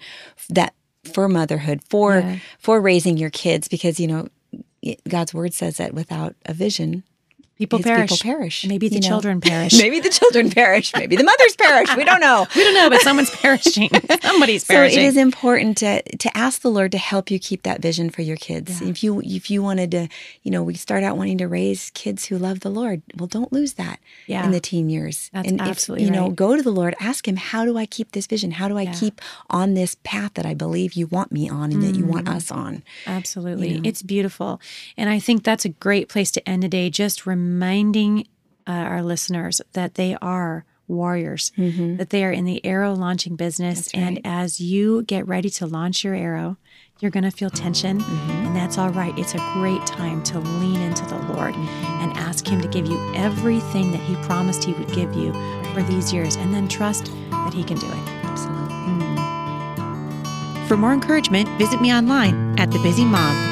that 0.51 0.75
for 1.15 1.29
motherhood, 1.29 1.81
for 1.89 2.19
Yeah. 2.19 2.37
for 2.59 2.81
raising 2.81 3.17
your 3.17 3.31
kids, 3.31 3.69
because 3.69 4.01
you 4.01 4.07
know 4.09 4.29
God's 5.09 5.33
word 5.35 5.55
says 5.55 5.77
that 5.77 5.95
without 5.95 6.35
a 6.47 6.53
vision, 6.55 7.05
People 7.59 7.81
perish. 7.81 8.11
people 8.11 8.23
perish, 8.33 8.65
Maybe 8.67 8.89
the 8.89 8.97
you 8.97 9.01
know. 9.01 9.09
children 9.09 9.41
perish. 9.53 9.77
maybe 9.77 9.99
the 10.01 10.09
children 10.11 10.49
perish, 10.51 10.93
maybe 10.95 11.17
the 11.17 11.25
mothers 11.25 11.57
perish. 11.57 11.95
We 11.97 12.05
don't 12.05 12.21
know. 12.21 12.47
we 12.57 12.63
don't 12.65 12.75
know, 12.75 12.89
but 12.89 13.01
someone's 13.01 13.31
perishing. 13.31 13.91
Somebody's 14.23 14.65
So 14.65 14.75
perishing. 14.75 14.99
So 14.99 15.03
it 15.03 15.07
is 15.07 15.17
important 15.17 15.77
to 15.79 16.03
to 16.19 16.37
ask 16.37 16.63
the 16.63 16.71
Lord 16.71 16.93
to 16.93 16.99
help 16.99 17.31
you 17.31 17.39
keep 17.39 17.63
that 17.65 17.83
vision 17.83 18.11
for 18.11 18.23
your 18.23 18.37
kids. 18.37 18.81
If 18.81 19.03
you 19.03 19.21
if 19.25 19.51
you 19.51 19.63
wanted 19.63 19.91
to, 19.91 20.09
you 20.45 20.51
know, 20.53 20.63
we 20.63 20.75
start 20.75 21.03
out 21.03 21.17
wanting 21.17 21.39
to 21.39 21.49
raise 21.49 21.91
kids 21.91 22.27
who 22.27 22.39
love 22.39 22.61
the 22.61 22.71
Lord. 22.71 23.03
Well, 23.17 23.27
don't 23.27 23.53
lose 23.53 23.73
that 23.75 23.99
Yeah. 24.27 24.45
in 24.45 24.53
the 24.53 24.61
teen 24.61 24.89
years. 24.89 25.29
That's 25.33 25.49
and 25.49 25.61
absolutely 25.61 26.05
if, 26.05 26.11
you 26.11 26.15
know, 26.17 26.27
right. 26.29 26.37
go 26.37 26.55
to 26.57 26.63
the 26.63 26.71
Lord, 26.71 26.95
ask 27.01 27.27
him, 27.27 27.37
how 27.37 27.65
do 27.65 27.77
I 27.77 27.87
keep 27.87 28.13
this 28.13 28.27
vision? 28.27 28.53
How 28.53 28.69
do 28.69 28.79
I 28.79 28.83
Yeah. 28.83 28.93
keep 28.95 29.21
on 29.51 29.75
this 29.75 29.97
path 30.05 30.35
that 30.35 30.47
I 30.47 30.55
believe 30.55 30.93
you 30.95 31.07
want 31.09 31.33
me 31.33 31.49
on 31.49 31.73
and 31.73 31.83
that 31.83 31.97
you 31.97 32.05
Mm. 32.05 32.09
want 32.15 32.29
us 32.29 32.51
on? 32.53 32.83
Absolutely. 33.07 33.81
It's 33.85 34.03
beautiful. 34.03 34.61
And 34.97 35.11
I 35.11 35.19
think 35.19 35.43
that's 35.43 35.65
a 35.65 35.69
great 35.71 36.09
place 36.09 36.31
to 36.33 36.49
end 36.49 36.63
today, 36.63 36.89
just 36.91 37.27
reminding 37.49 38.29
uh, 38.67 38.73
our 38.73 39.03
listeners 39.03 39.63
that 39.73 39.95
they 39.95 40.17
are 40.21 40.65
warriors, 40.87 41.53
mm-hmm. 41.57 41.97
that 41.97 42.11
they 42.11 42.25
are 42.25 42.31
in 42.31 42.45
the 42.45 42.65
arrow 42.65 42.95
launching 42.95 43.37
business. 43.37 43.89
And 43.95 44.21
as 44.25 44.61
you 44.61 45.03
get 45.03 45.27
ready 45.27 45.51
to 45.51 45.67
launch 45.67 46.05
your 46.05 46.15
arrow, 46.15 46.57
you're 47.01 47.11
going 47.11 47.25
to 47.25 47.31
feel 47.31 47.51
tension, 47.51 48.01
mm-hmm. 48.01 48.31
and 48.31 48.57
that's 48.57 48.77
all 48.77 48.91
right. 48.91 49.17
It's 49.17 49.35
a 49.35 49.53
great 49.55 49.87
time 49.87 50.23
to 50.25 50.41
lean 50.41 50.81
into 50.81 51.05
the 51.07 51.19
Lord 51.33 51.55
mm-hmm. 51.55 52.03
and 52.03 52.13
ask 52.17 52.47
Him 52.47 52.61
to 52.61 52.69
give 52.69 52.87
you 52.87 52.99
everything 53.15 53.93
that 53.93 54.01
He 54.01 54.17
promised 54.17 54.65
He 54.65 54.73
would 54.73 54.93
give 54.93 55.15
you 55.15 55.33
for 55.73 55.83
these 55.85 56.13
years, 56.13 56.35
and 56.37 56.53
then 56.53 56.67
trust 56.67 57.13
that 57.31 57.55
He 57.55 57.63
can 57.63 57.79
do 57.79 57.87
it. 57.87 58.09
Absolutely. 58.25 58.75
For 60.67 60.77
more 60.77 60.93
encouragement, 60.93 61.49
visit 61.51 61.81
me 61.81 61.95
online 61.95 62.59
at 62.59 62.71
thebusymom.com. 62.71 63.48